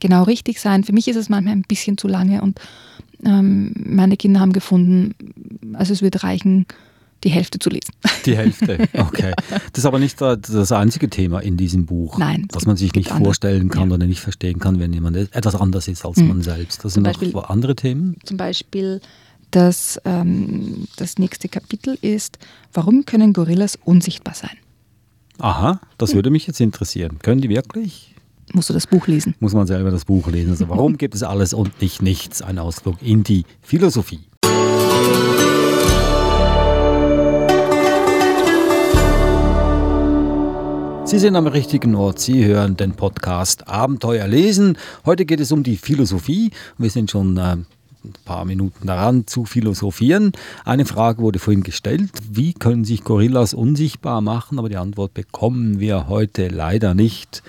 genau 0.00 0.24
richtig 0.24 0.60
sein. 0.60 0.84
Für 0.84 0.92
mich 0.92 1.08
ist 1.08 1.16
es 1.16 1.28
manchmal 1.28 1.54
ein 1.54 1.62
bisschen 1.62 1.98
zu 1.98 2.08
lange 2.08 2.42
und 2.42 2.60
ähm, 3.24 3.72
meine 3.76 4.16
Kinder 4.16 4.40
haben 4.40 4.52
gefunden, 4.52 5.14
also 5.74 5.92
es 5.92 6.02
wird 6.02 6.24
reichen, 6.24 6.66
die 7.24 7.30
Hälfte 7.30 7.58
zu 7.58 7.70
lesen. 7.70 7.92
Die 8.26 8.36
Hälfte, 8.36 8.78
okay. 8.92 9.32
Das 9.72 9.78
ist 9.78 9.86
aber 9.86 9.98
nicht 9.98 10.20
das 10.20 10.72
einzige 10.72 11.10
Thema 11.10 11.40
in 11.40 11.56
diesem 11.56 11.86
Buch, 11.86 12.18
Nein, 12.18 12.46
dass 12.52 12.66
man 12.66 12.76
sich 12.76 12.92
nicht 12.94 13.10
andere. 13.10 13.24
vorstellen 13.24 13.68
kann 13.70 13.88
ja. 13.88 13.96
oder 13.96 14.06
nicht 14.06 14.20
verstehen 14.20 14.60
kann, 14.60 14.78
wenn 14.78 14.92
jemand 14.92 15.16
etwas 15.16 15.54
anders 15.54 15.88
ist 15.88 16.04
als 16.04 16.18
mhm. 16.18 16.28
man 16.28 16.42
selbst. 16.42 16.84
Das 16.84 16.94
sind 16.94 17.02
Beispiel, 17.02 17.32
noch 17.32 17.48
andere 17.48 17.74
Themen. 17.74 18.16
Zum 18.24 18.36
Beispiel 18.36 19.00
Das, 19.50 20.00
ähm, 20.04 20.88
das 20.96 21.18
nächste 21.18 21.48
Kapitel 21.48 21.96
ist, 22.00 22.38
warum 22.72 23.04
können 23.04 23.32
Gorillas 23.32 23.78
unsichtbar 23.84 24.34
sein? 24.34 24.56
Aha, 25.38 25.80
das 25.96 26.14
würde 26.14 26.30
mich 26.30 26.46
jetzt 26.46 26.60
interessieren. 26.60 27.18
Können 27.22 27.40
die 27.40 27.48
wirklich? 27.48 28.14
Musst 28.52 28.68
du 28.68 28.74
das 28.74 28.86
Buch 28.86 29.06
lesen? 29.06 29.34
Muss 29.40 29.54
man 29.54 29.66
selber 29.66 29.90
das 29.90 30.04
Buch 30.04 30.28
lesen. 30.28 30.50
Also 30.50 30.68
warum 30.68 30.98
gibt 30.98 31.14
es 31.14 31.22
alles 31.22 31.54
und 31.54 31.80
nicht 31.80 32.02
nichts? 32.02 32.42
Ein 32.42 32.58
Ausflug 32.58 33.00
in 33.00 33.22
die 33.24 33.44
Philosophie. 33.62 34.20
Sie 41.14 41.20
sind 41.20 41.36
am 41.36 41.46
richtigen 41.46 41.94
Ort. 41.94 42.18
Sie 42.18 42.44
hören 42.44 42.76
den 42.76 42.94
Podcast 42.94 43.68
Abenteuer 43.68 44.26
lesen. 44.26 44.76
Heute 45.06 45.24
geht 45.24 45.38
es 45.38 45.52
um 45.52 45.62
die 45.62 45.76
Philosophie. 45.76 46.50
Wir 46.76 46.90
sind 46.90 47.08
schon 47.08 47.36
äh, 47.36 47.40
ein 47.40 47.66
paar 48.24 48.44
Minuten 48.44 48.88
daran 48.88 49.24
zu 49.28 49.44
philosophieren. 49.44 50.32
Eine 50.64 50.86
Frage 50.86 51.22
wurde 51.22 51.38
vorhin 51.38 51.62
gestellt. 51.62 52.10
Wie 52.28 52.52
können 52.52 52.84
sich 52.84 53.04
Gorillas 53.04 53.54
unsichtbar 53.54 54.22
machen? 54.22 54.58
Aber 54.58 54.68
die 54.68 54.76
Antwort 54.76 55.14
bekommen 55.14 55.78
wir 55.78 56.08
heute 56.08 56.48
leider 56.48 56.94
nicht 56.94 57.44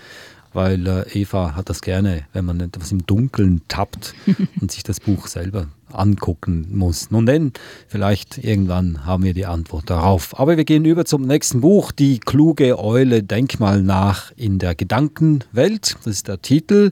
weil 0.56 0.88
äh, 0.88 1.20
Eva 1.20 1.56
hat 1.56 1.70
das 1.70 1.82
gerne, 1.82 2.24
wenn 2.34 2.46
man 2.46 2.60
etwas 2.62 2.92
im 2.92 3.06
Dunkeln 3.06 3.62
tappt 3.68 4.16
und 4.62 4.72
sich 4.72 4.84
das 4.84 5.00
Buch 5.00 5.28
selber 5.28 5.68
angucken 5.92 6.68
muss. 6.72 7.12
Nun 7.12 7.26
denn, 7.26 7.54
vielleicht 7.88 8.38
irgendwann 8.38 9.06
haben 9.06 9.24
wir 9.24 9.34
die 9.34 9.46
Antwort 9.46 9.90
darauf. 9.90 10.40
Aber 10.40 10.58
wir 10.58 10.66
gehen 10.66 10.86
über 10.86 11.06
zum 11.06 11.24
nächsten 11.24 11.62
Buch, 11.62 11.92
Die 11.92 12.20
kluge 12.20 12.80
Eule, 12.80 13.24
Denkmal 13.24 13.82
nach 13.82 14.32
in 14.36 14.60
der 14.60 14.76
Gedankenwelt. 14.76 15.96
Das 16.04 16.08
ist 16.08 16.28
der 16.28 16.42
Titel, 16.42 16.92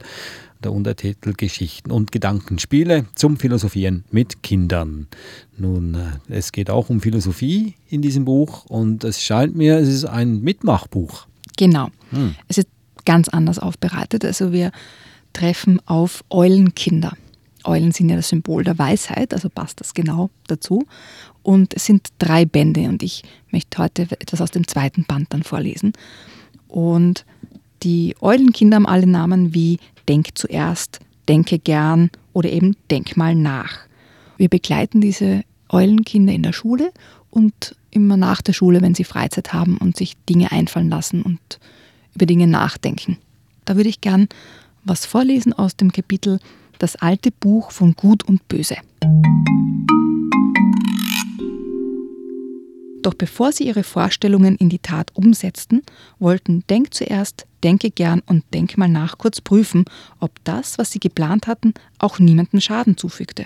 der 0.63 0.71
Untertitel 0.71 1.33
Geschichten 1.33 1.91
und 1.91 2.11
Gedankenspiele 2.11 3.05
zum 3.15 3.37
Philosophieren 3.37 4.03
mit 4.11 4.43
Kindern. 4.43 5.07
Nun, 5.57 5.95
äh, 5.95 6.33
es 6.33 6.51
geht 6.51 6.69
auch 6.69 6.89
um 6.89 7.01
Philosophie 7.01 7.75
in 7.89 8.01
diesem 8.01 8.25
Buch 8.25 8.65
und 8.65 9.03
es 9.03 9.21
scheint 9.21 9.55
mir, 9.55 9.77
es 9.77 9.89
ist 9.89 10.05
ein 10.05 10.41
Mitmachbuch. 10.41 11.27
Genau. 11.57 11.89
Hm. 12.09 12.35
Es 12.47 12.57
ist 12.57 12.67
ganz 13.05 13.29
anders 13.29 13.59
aufbereitet. 13.59 14.25
Also 14.25 14.51
wir 14.51 14.71
treffen 15.33 15.79
auf 15.85 16.23
Eulenkinder. 16.29 17.13
Eulen 17.65 17.91
sind 17.91 18.09
ja 18.09 18.15
das 18.15 18.29
Symbol 18.29 18.63
der 18.63 18.77
Weisheit, 18.77 19.33
also 19.33 19.49
passt 19.49 19.79
das 19.79 19.93
genau 19.93 20.29
dazu. 20.47 20.85
Und 21.43 21.73
es 21.73 21.85
sind 21.85 22.09
drei 22.19 22.45
Bände 22.45 22.81
und 22.89 23.03
ich 23.03 23.23
möchte 23.51 23.77
heute 23.77 24.03
etwas 24.03 24.41
aus 24.41 24.51
dem 24.51 24.67
zweiten 24.67 25.05
Band 25.05 25.33
dann 25.33 25.43
vorlesen. 25.43 25.93
Und 26.67 27.25
die 27.83 28.15
Eulenkinder 28.21 28.75
haben 28.75 28.85
alle 28.85 29.07
Namen 29.07 29.53
wie 29.53 29.79
Denk 30.07 30.37
zuerst, 30.37 30.99
Denke 31.29 31.59
gern 31.59 32.09
oder 32.33 32.49
eben 32.49 32.75
Denk 32.91 33.15
mal 33.15 33.35
nach. 33.35 33.79
Wir 34.37 34.49
begleiten 34.49 34.99
diese 34.99 35.43
Eulenkinder 35.69 36.33
in 36.33 36.43
der 36.43 36.53
Schule 36.53 36.91
und 37.29 37.75
immer 37.91 38.17
nach 38.17 38.41
der 38.41 38.53
Schule, 38.53 38.81
wenn 38.81 38.95
sie 38.95 39.03
Freizeit 39.03 39.53
haben 39.53 39.77
und 39.77 39.95
sich 39.95 40.15
Dinge 40.29 40.51
einfallen 40.51 40.89
lassen 40.89 41.21
und 41.21 41.39
über 42.15 42.25
Dinge 42.25 42.47
nachdenken. 42.47 43.17
Da 43.65 43.75
würde 43.75 43.89
ich 43.89 44.01
gern 44.01 44.27
was 44.83 45.05
vorlesen 45.05 45.53
aus 45.53 45.75
dem 45.75 45.91
Kapitel 45.91 46.39
Das 46.79 46.95
alte 46.95 47.31
Buch 47.31 47.71
von 47.71 47.93
Gut 47.93 48.23
und 48.23 48.47
Böse. 48.47 48.75
Doch 53.03 53.13
bevor 53.13 53.51
sie 53.51 53.67
ihre 53.67 53.83
Vorstellungen 53.83 54.55
in 54.55 54.69
die 54.69 54.79
Tat 54.79 55.11
umsetzten, 55.13 55.81
wollten 56.19 56.63
Denk 56.69 56.93
zuerst, 56.93 57.45
Denke 57.63 57.91
gern 57.91 58.21
und 58.25 58.43
Denk 58.53 58.77
mal 58.77 58.87
nach 58.87 59.17
kurz 59.17 59.41
prüfen, 59.41 59.85
ob 60.19 60.31
das, 60.45 60.77
was 60.77 60.91
sie 60.91 60.99
geplant 60.99 61.47
hatten, 61.47 61.73
auch 61.99 62.19
niemanden 62.19 62.61
Schaden 62.61 62.97
zufügte. 62.97 63.45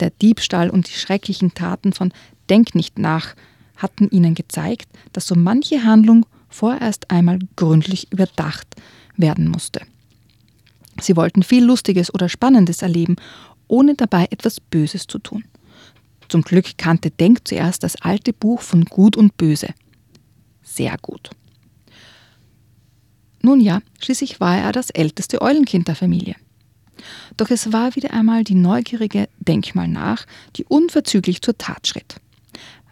Der 0.00 0.10
Diebstahl 0.10 0.68
und 0.68 0.88
die 0.88 0.98
schrecklichen 0.98 1.54
Taten 1.54 1.92
von 1.92 2.12
Denk 2.48 2.74
nicht 2.74 2.98
nach 2.98 3.34
hatten 3.76 4.08
ihnen 4.10 4.34
gezeigt, 4.34 4.88
dass 5.12 5.26
so 5.26 5.36
manche 5.36 5.84
Handlung 5.84 6.26
vorerst 6.50 7.10
einmal 7.10 7.38
gründlich 7.56 8.12
überdacht 8.12 8.66
werden 9.16 9.48
musste. 9.48 9.80
Sie 11.00 11.16
wollten 11.16 11.42
viel 11.42 11.64
Lustiges 11.64 12.12
oder 12.12 12.28
Spannendes 12.28 12.82
erleben, 12.82 13.16
ohne 13.68 13.94
dabei 13.94 14.26
etwas 14.30 14.60
Böses 14.60 15.06
zu 15.06 15.18
tun. 15.18 15.44
Zum 16.28 16.42
Glück 16.42 16.76
kannte 16.76 17.10
Denk 17.10 17.48
zuerst 17.48 17.82
das 17.82 17.96
alte 18.02 18.32
Buch 18.32 18.60
von 18.60 18.84
Gut 18.84 19.16
und 19.16 19.36
Böse. 19.36 19.68
Sehr 20.62 20.96
gut. 21.00 21.30
Nun 23.42 23.60
ja, 23.60 23.80
schließlich 24.00 24.40
war 24.40 24.58
er 24.58 24.72
das 24.72 24.90
älteste 24.90 25.40
Eulenkind 25.40 25.88
der 25.88 25.96
Familie. 25.96 26.36
Doch 27.36 27.50
es 27.50 27.72
war 27.72 27.96
wieder 27.96 28.12
einmal 28.12 28.44
die 28.44 28.54
neugierige 28.54 29.28
Denkmal 29.38 29.88
nach, 29.88 30.26
die 30.56 30.64
unverzüglich 30.64 31.40
zur 31.40 31.56
Tat 31.56 31.86
schritt. 31.86 32.16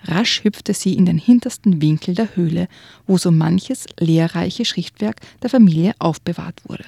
Rasch 0.05 0.45
hüpfte 0.45 0.75
sie 0.75 0.95
in 0.95 1.07
den 1.07 1.19
hintersten 1.19 1.83
Winkel 1.83 2.15
der 2.15 2.37
Höhle, 2.37 2.69
wo 3.07 3.19
so 3.19 3.31
manches 3.31 3.87
lehrreiche 3.99 4.65
Schriftwerk 4.65 5.21
der 5.43 5.51
Familie 5.51 5.95
aufbewahrt 5.99 6.63
wurde. 6.69 6.85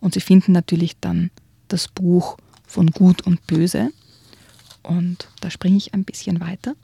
Und 0.00 0.14
sie 0.14 0.20
finden 0.20 0.52
natürlich 0.52 0.98
dann 1.00 1.30
das 1.68 1.88
Buch 1.88 2.36
von 2.66 2.90
Gut 2.90 3.22
und 3.22 3.46
Böse. 3.46 3.90
Und 4.82 5.28
da 5.40 5.50
springe 5.50 5.76
ich 5.76 5.94
ein 5.94 6.04
bisschen 6.04 6.40
weiter. 6.40 6.74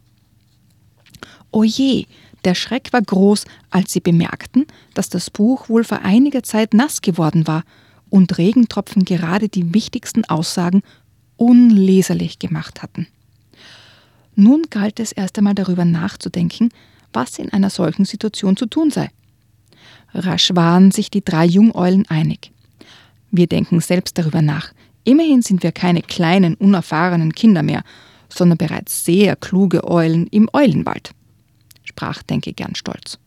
O 1.51 1.65
je, 1.65 2.07
der 2.45 2.55
Schreck 2.55 2.93
war 2.93 3.03
groß, 3.03 3.45
als 3.71 3.93
sie 3.93 4.01
bemerkten, 4.01 4.67
dass 4.95 5.09
das 5.09 5.31
Buch 5.31 5.69
wohl 5.69 5.83
vor 5.83 6.03
einiger 6.03 6.43
Zeit 6.43 6.75
nass 6.75 7.03
geworden 7.03 7.47
war 7.47 7.65
und 8.11 8.39
Regentropfen 8.39 9.05
gerade 9.05 9.49
die 9.49 9.75
wichtigsten 9.75 10.25
Aussagen 10.25 10.83
unleserlich 11.37 12.39
gemacht 12.39 12.83
hatten. 12.83 13.09
Nun 14.41 14.67
galt 14.71 15.01
es 15.01 15.11
erst 15.11 15.37
einmal 15.37 15.57
darüber 15.57 15.85
nachzudenken, 15.85 16.69
was 17.13 17.41
in 17.41 17.53
einer 17.53 17.71
solchen 17.71 18.05
Situation 18.05 18.57
zu 18.57 18.67
tun 18.67 18.93
sei. 18.93 19.11
Rasch 20.15 20.55
waren 20.55 20.93
sich 20.93 21.11
die 21.11 21.25
drei 21.25 21.45
Jungeulen 21.45 22.07
einig. 22.09 22.53
Wir 23.33 23.49
denken 23.49 23.81
selbst 23.81 24.17
darüber 24.17 24.41
nach. 24.41 24.73
Immerhin 25.03 25.43
sind 25.43 25.65
wir 25.65 25.73
keine 25.73 26.03
kleinen, 26.03 26.55
unerfahrenen 26.55 27.33
Kinder 27.33 27.65
mehr, 27.65 27.83
sondern 28.29 28.59
bereits 28.59 29.05
sehr 29.05 29.35
kluge 29.35 29.83
Eulen 29.83 30.29
im 30.29 30.49
Eulenwald, 30.53 31.11
sprach 31.83 32.23
Denke 32.23 32.53
gern 32.53 32.77
stolz. 32.77 33.19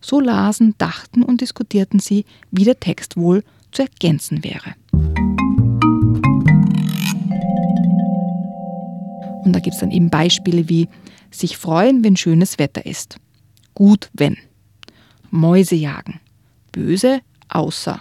So 0.00 0.20
lasen, 0.20 0.76
dachten 0.78 1.24
und 1.24 1.40
diskutierten 1.40 1.98
sie, 1.98 2.24
wie 2.52 2.62
der 2.62 2.78
Text 2.78 3.16
wohl 3.16 3.42
zu 3.72 3.82
ergänzen 3.82 4.44
wäre. 4.44 4.76
Und 9.44 9.52
da 9.52 9.60
gibt 9.60 9.74
es 9.74 9.80
dann 9.80 9.90
eben 9.90 10.10
Beispiele 10.10 10.68
wie 10.68 10.88
sich 11.30 11.56
freuen, 11.56 12.04
wenn 12.04 12.16
schönes 12.16 12.58
Wetter 12.58 12.86
ist. 12.86 13.16
Gut, 13.74 14.10
wenn. 14.12 14.36
Mäuse 15.30 15.74
jagen. 15.74 16.20
Böse, 16.72 17.20
außer. 17.48 18.00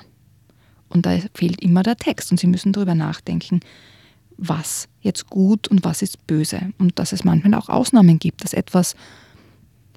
Und 0.90 1.06
da 1.06 1.18
fehlt 1.34 1.62
immer 1.62 1.84
der 1.84 1.98
Text 1.98 2.32
und 2.32 2.40
Sie 2.40 2.48
müssen 2.48 2.72
darüber 2.72 2.96
nachdenken, 2.96 3.60
was 4.38 4.88
jetzt 5.02 5.30
gut 5.30 5.68
und 5.68 5.84
was 5.84 6.02
ist 6.02 6.26
böse. 6.28 6.74
Und 6.78 7.00
dass 7.00 7.12
es 7.12 7.24
manchmal 7.24 7.54
auch 7.56 7.70
Ausnahmen 7.70 8.20
gibt, 8.20 8.44
dass 8.44 8.54
etwas 8.54 8.96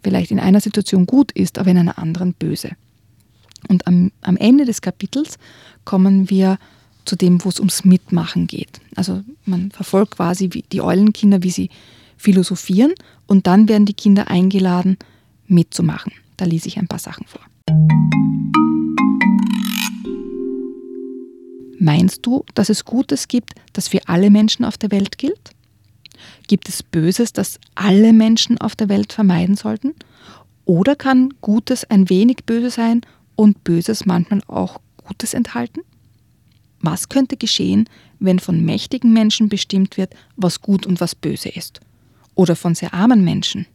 vielleicht 0.02 0.30
in 0.30 0.40
einer 0.40 0.61
Situation 0.61 1.06
gut 1.06 1.30
ist, 1.32 1.59
aber 1.59 1.70
in 1.70 1.78
einer 1.78 1.99
anderen 1.99 2.35
böse. 2.35 2.70
Und 3.68 3.87
am, 3.87 4.11
am 4.23 4.37
Ende 4.37 4.64
des 4.64 4.80
Kapitels 4.80 5.38
kommen 5.85 6.30
wir 6.30 6.59
zu 7.04 7.16
dem, 7.16 7.45
wo 7.45 7.49
es 7.49 7.59
ums 7.59 7.85
Mitmachen 7.85 8.47
geht. 8.47 8.80
Also 8.97 9.23
man 9.45 9.71
verfolgt 9.71 10.16
quasi 10.16 10.49
die 10.49 10.83
Eulenkinder, 10.83 11.42
wie 11.42 11.50
sie 11.50 11.71
philosophieren 12.16 12.92
und 13.26 13.47
dann 13.47 13.69
werden 13.69 13.87
die 13.87 13.95
Kinder 13.95 14.28
eingeladen, 14.28 14.99
mitzumachen. 15.47 16.12
Da 16.37 16.45
lese 16.45 16.69
ich 16.69 16.78
ein 16.78 16.88
paar 16.88 16.99
Sachen 16.99 17.26
vor. 17.26 17.42
Meinst 21.78 22.26
du, 22.26 22.45
dass 22.54 22.69
es 22.69 22.85
Gutes 22.85 23.26
gibt, 23.26 23.54
das 23.73 23.88
für 23.88 24.07
alle 24.07 24.30
Menschen 24.30 24.66
auf 24.66 24.76
der 24.76 24.90
Welt 24.90 25.16
gilt? 25.16 25.50
Gibt 26.47 26.69
es 26.69 26.83
Böses, 26.83 27.33
das 27.33 27.59
alle 27.75 28.12
Menschen 28.12 28.61
auf 28.61 28.76
der 28.76 28.90
Welt 28.90 29.14
vermeiden 29.14 29.57
sollten? 29.57 29.95
Oder 30.66 30.95
kann 30.95 31.33
Gutes 31.40 31.85
ein 31.85 32.11
wenig 32.11 32.45
böse 32.45 32.71
sein 32.71 33.00
und 33.35 33.64
Böses 33.64 34.04
manchmal 34.04 34.42
auch 34.47 34.80
Gutes 34.99 35.33
enthalten? 35.33 35.80
Was 36.80 37.08
könnte 37.08 37.37
geschehen, 37.37 37.88
wenn 38.18 38.38
von 38.38 38.64
mächtigen 38.64 39.12
Menschen 39.12 39.49
bestimmt 39.49 39.96
wird, 39.96 40.14
was 40.37 40.60
gut 40.60 40.87
und 40.87 41.00
was 41.00 41.14
böse 41.14 41.50
ist? 41.50 41.80
Oder 42.34 42.56
von 42.56 42.75
sehr 42.75 42.94
armen 42.94 43.22
Menschen? 43.22 43.66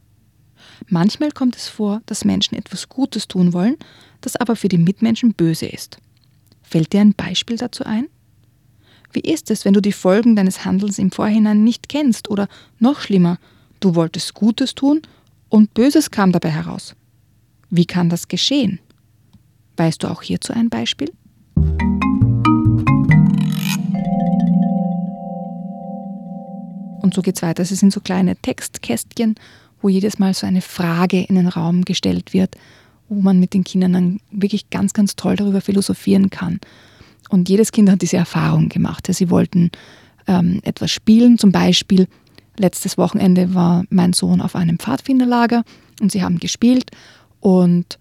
Manchmal 0.88 1.30
kommt 1.30 1.56
es 1.56 1.68
vor, 1.68 2.02
dass 2.06 2.24
Menschen 2.24 2.56
etwas 2.56 2.88
Gutes 2.88 3.28
tun 3.28 3.52
wollen, 3.52 3.76
das 4.20 4.36
aber 4.36 4.56
für 4.56 4.68
die 4.68 4.78
Mitmenschen 4.78 5.34
böse 5.34 5.66
ist. 5.66 5.98
Fällt 6.62 6.92
dir 6.92 7.00
ein 7.00 7.14
Beispiel 7.14 7.56
dazu 7.56 7.84
ein? 7.84 8.08
Wie 9.12 9.20
ist 9.20 9.50
es, 9.50 9.64
wenn 9.64 9.74
du 9.74 9.80
die 9.80 9.92
Folgen 9.92 10.36
deines 10.36 10.64
Handelns 10.64 10.98
im 10.98 11.12
Vorhinein 11.12 11.64
nicht 11.64 11.88
kennst 11.88 12.28
oder 12.28 12.48
noch 12.80 13.00
schlimmer, 13.00 13.38
du 13.80 13.94
wolltest 13.94 14.34
Gutes 14.34 14.74
tun 14.74 15.02
und 15.48 15.74
Böses 15.74 16.10
kam 16.10 16.32
dabei 16.32 16.50
heraus? 16.50 16.94
Wie 17.70 17.86
kann 17.86 18.08
das 18.08 18.28
geschehen? 18.28 18.80
Weißt 19.76 20.02
du 20.02 20.08
auch 20.08 20.22
hierzu 20.22 20.52
ein 20.52 20.68
Beispiel? 20.68 21.12
Und 27.06 27.14
so 27.14 27.22
geht 27.22 27.36
es 27.36 27.42
weiter. 27.42 27.62
Es 27.62 27.68
sind 27.68 27.92
so 27.92 28.00
kleine 28.00 28.34
Textkästchen, 28.34 29.36
wo 29.80 29.88
jedes 29.88 30.18
Mal 30.18 30.34
so 30.34 30.44
eine 30.44 30.60
Frage 30.60 31.22
in 31.22 31.36
den 31.36 31.46
Raum 31.46 31.84
gestellt 31.84 32.32
wird, 32.32 32.56
wo 33.08 33.20
man 33.20 33.38
mit 33.38 33.54
den 33.54 33.62
Kindern 33.62 33.92
dann 33.92 34.20
wirklich 34.32 34.70
ganz, 34.70 34.92
ganz 34.92 35.14
toll 35.14 35.36
darüber 35.36 35.60
philosophieren 35.60 36.30
kann. 36.30 36.58
Und 37.28 37.48
jedes 37.48 37.70
Kind 37.70 37.88
hat 37.88 38.02
diese 38.02 38.16
Erfahrung 38.16 38.68
gemacht. 38.68 39.06
Sie 39.08 39.30
wollten 39.30 39.70
ähm, 40.26 40.58
etwas 40.64 40.90
spielen, 40.90 41.38
zum 41.38 41.52
Beispiel 41.52 42.08
letztes 42.58 42.98
Wochenende 42.98 43.54
war 43.54 43.84
mein 43.88 44.12
Sohn 44.12 44.40
auf 44.40 44.56
einem 44.56 44.80
Pfadfinderlager 44.80 45.62
und 46.00 46.10
sie 46.10 46.24
haben 46.24 46.40
gespielt 46.40 46.90
und 47.38 48.00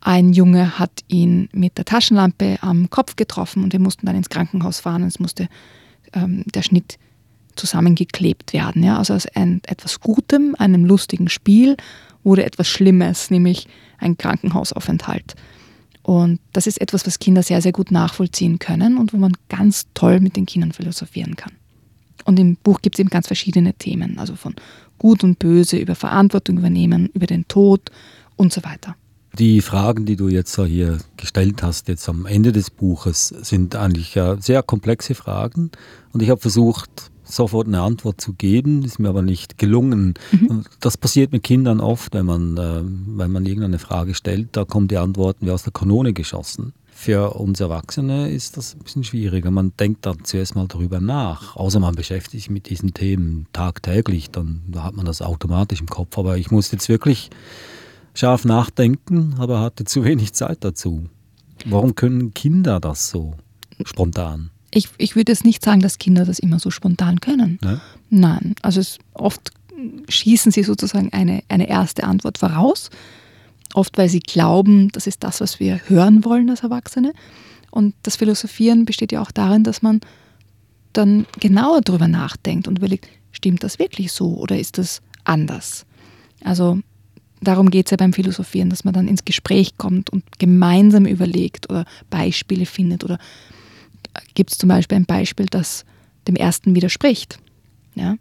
ein 0.00 0.32
Junge 0.32 0.78
hat 0.78 1.00
ihn 1.08 1.50
mit 1.52 1.76
der 1.76 1.84
Taschenlampe 1.84 2.56
am 2.62 2.88
Kopf 2.88 3.16
getroffen 3.16 3.62
und 3.62 3.74
wir 3.74 3.80
mussten 3.80 4.06
dann 4.06 4.16
ins 4.16 4.30
Krankenhaus 4.30 4.80
fahren 4.80 5.02
und 5.02 5.08
es 5.08 5.20
musste 5.20 5.48
ähm, 6.14 6.44
der 6.54 6.62
Schnitt 6.62 6.98
zusammengeklebt 7.56 8.52
werden. 8.52 8.82
Ja? 8.82 8.98
Also 8.98 9.14
aus 9.14 9.26
ein, 9.26 9.60
etwas 9.66 10.00
Gutem, 10.00 10.54
einem 10.58 10.84
lustigen 10.84 11.28
Spiel 11.28 11.76
wurde 12.24 12.44
etwas 12.44 12.68
Schlimmes, 12.68 13.30
nämlich 13.30 13.68
ein 13.98 14.16
Krankenhausaufenthalt. 14.16 15.34
Und 16.02 16.40
das 16.52 16.66
ist 16.66 16.80
etwas, 16.80 17.06
was 17.06 17.18
Kinder 17.18 17.42
sehr, 17.42 17.62
sehr 17.62 17.72
gut 17.72 17.90
nachvollziehen 17.90 18.58
können 18.58 18.98
und 18.98 19.12
wo 19.12 19.16
man 19.16 19.32
ganz 19.48 19.86
toll 19.94 20.20
mit 20.20 20.36
den 20.36 20.46
Kindern 20.46 20.72
philosophieren 20.72 21.36
kann. 21.36 21.52
Und 22.24 22.38
im 22.38 22.56
Buch 22.56 22.82
gibt 22.82 22.96
es 22.96 23.00
eben 23.00 23.10
ganz 23.10 23.26
verschiedene 23.26 23.74
Themen, 23.74 24.18
also 24.18 24.36
von 24.36 24.54
Gut 24.98 25.24
und 25.24 25.38
Böse, 25.38 25.78
über 25.78 25.94
Verantwortung 25.94 26.58
übernehmen, 26.58 27.08
über 27.14 27.26
den 27.26 27.46
Tod 27.48 27.90
und 28.36 28.52
so 28.52 28.62
weiter. 28.64 28.96
Die 29.38 29.62
Fragen, 29.62 30.04
die 30.04 30.16
du 30.16 30.28
jetzt 30.28 30.54
hier 30.56 30.98
gestellt 31.16 31.62
hast, 31.62 31.88
jetzt 31.88 32.08
am 32.08 32.26
Ende 32.26 32.52
des 32.52 32.70
Buches, 32.70 33.28
sind 33.28 33.74
eigentlich 33.74 34.18
sehr 34.40 34.62
komplexe 34.62 35.14
Fragen. 35.14 35.70
Und 36.12 36.22
ich 36.22 36.28
habe 36.28 36.40
versucht, 36.40 37.10
sofort 37.34 37.66
eine 37.66 37.80
Antwort 37.80 38.20
zu 38.20 38.34
geben, 38.34 38.84
ist 38.84 38.98
mir 38.98 39.08
aber 39.08 39.22
nicht 39.22 39.58
gelungen. 39.58 40.14
Mhm. 40.30 40.64
Das 40.80 40.96
passiert 40.96 41.32
mit 41.32 41.42
Kindern 41.42 41.80
oft, 41.80 42.14
wenn 42.14 42.26
man, 42.26 42.56
äh, 42.56 42.82
wenn 42.82 43.30
man 43.30 43.46
irgendeine 43.46 43.78
Frage 43.78 44.14
stellt, 44.14 44.50
da 44.52 44.64
kommen 44.64 44.88
die 44.88 44.98
Antworten 44.98 45.46
wie 45.46 45.50
aus 45.50 45.62
der 45.62 45.72
Kanone 45.72 46.12
geschossen. 46.12 46.72
Für 46.94 47.30
uns 47.34 47.58
Erwachsene 47.58 48.30
ist 48.30 48.56
das 48.56 48.74
ein 48.74 48.84
bisschen 48.84 49.02
schwieriger. 49.02 49.50
Man 49.50 49.72
denkt 49.76 50.06
dann 50.06 50.24
zuerst 50.24 50.54
mal 50.54 50.68
darüber 50.68 51.00
nach. 51.00 51.56
Außer 51.56 51.80
man 51.80 51.96
beschäftigt 51.96 52.42
sich 52.42 52.50
mit 52.50 52.68
diesen 52.70 52.94
Themen 52.94 53.46
tagtäglich, 53.52 54.30
dann 54.30 54.62
hat 54.76 54.94
man 54.94 55.06
das 55.06 55.20
automatisch 55.20 55.80
im 55.80 55.88
Kopf. 55.88 56.16
Aber 56.16 56.36
ich 56.36 56.50
muss 56.50 56.70
jetzt 56.70 56.88
wirklich 56.88 57.30
scharf 58.14 58.44
nachdenken, 58.44 59.34
aber 59.38 59.60
hatte 59.60 59.84
zu 59.84 60.04
wenig 60.04 60.32
Zeit 60.34 60.58
dazu. 60.62 61.06
Warum 61.64 61.94
können 61.94 62.34
Kinder 62.34 62.78
das 62.78 63.08
so 63.08 63.34
spontan? 63.84 64.50
Ich, 64.74 64.88
ich 64.98 65.16
würde 65.16 65.32
jetzt 65.32 65.44
nicht 65.44 65.64
sagen, 65.64 65.80
dass 65.80 65.98
Kinder 65.98 66.24
das 66.24 66.38
immer 66.38 66.58
so 66.58 66.70
spontan 66.70 67.20
können. 67.20 67.58
Ne? 67.62 67.80
Nein, 68.10 68.54
also 68.62 68.80
es, 68.80 68.98
oft 69.12 69.52
schießen 70.08 70.52
sie 70.52 70.62
sozusagen 70.62 71.12
eine, 71.12 71.42
eine 71.48 71.68
erste 71.68 72.04
Antwort 72.04 72.38
voraus. 72.38 72.90
Oft, 73.74 73.96
weil 73.96 74.08
sie 74.08 74.20
glauben, 74.20 74.90
das 74.92 75.06
ist 75.06 75.24
das, 75.24 75.40
was 75.40 75.60
wir 75.60 75.80
hören 75.86 76.24
wollen 76.24 76.50
als 76.50 76.62
Erwachsene. 76.62 77.12
Und 77.70 77.94
das 78.02 78.16
Philosophieren 78.16 78.84
besteht 78.84 79.12
ja 79.12 79.22
auch 79.22 79.30
darin, 79.30 79.64
dass 79.64 79.82
man 79.82 80.00
dann 80.92 81.26
genauer 81.40 81.80
darüber 81.80 82.08
nachdenkt 82.08 82.68
und 82.68 82.78
überlegt, 82.78 83.08
stimmt 83.30 83.64
das 83.64 83.78
wirklich 83.78 84.12
so 84.12 84.36
oder 84.36 84.58
ist 84.58 84.76
das 84.76 85.00
anders? 85.24 85.86
Also 86.44 86.80
darum 87.40 87.70
geht 87.70 87.86
es 87.86 87.90
ja 87.90 87.96
beim 87.96 88.12
Philosophieren, 88.12 88.68
dass 88.68 88.84
man 88.84 88.92
dann 88.92 89.08
ins 89.08 89.24
Gespräch 89.24 89.78
kommt 89.78 90.10
und 90.10 90.24
gemeinsam 90.38 91.06
überlegt 91.06 91.70
oder 91.70 91.86
Beispiele 92.10 92.66
findet 92.66 93.04
oder 93.04 93.18
gibt 94.34 94.52
es 94.52 94.58
zum 94.58 94.68
Beispiel 94.68 94.96
ein 94.96 95.06
Beispiel, 95.06 95.46
das 95.46 95.84
dem 96.28 96.36
ersten 96.36 96.74
widerspricht. 96.74 97.38
Ja? 97.94 98.16